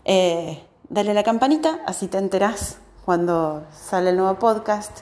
Eh, 0.06 0.66
dale 0.90 1.14
la 1.14 1.24
campanita, 1.24 1.82
así 1.86 2.08
te 2.08 2.18
enterás 2.18 2.78
cuando 3.06 3.66
sale 3.74 4.12
el 4.12 4.18
nuevo 4.18 4.40
podcast. 4.40 5.00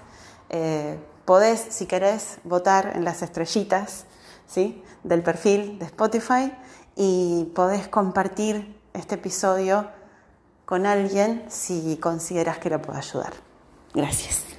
Eh, 0.49 0.99
podés, 1.25 1.59
si 1.69 1.85
querés, 1.85 2.39
votar 2.43 2.93
en 2.95 3.05
las 3.05 3.21
estrellitas 3.21 4.05
¿sí? 4.49 4.83
del 5.03 5.21
perfil 5.21 5.79
de 5.79 5.85
Spotify 5.85 6.51
y 6.95 7.45
podés 7.55 7.87
compartir 7.87 8.75
este 8.93 9.15
episodio 9.15 9.87
con 10.65 10.85
alguien 10.85 11.45
si 11.47 11.97
consideras 11.97 12.57
que 12.57 12.69
lo 12.69 12.81
puede 12.81 12.99
ayudar. 12.99 13.33
Gracias. 13.93 14.58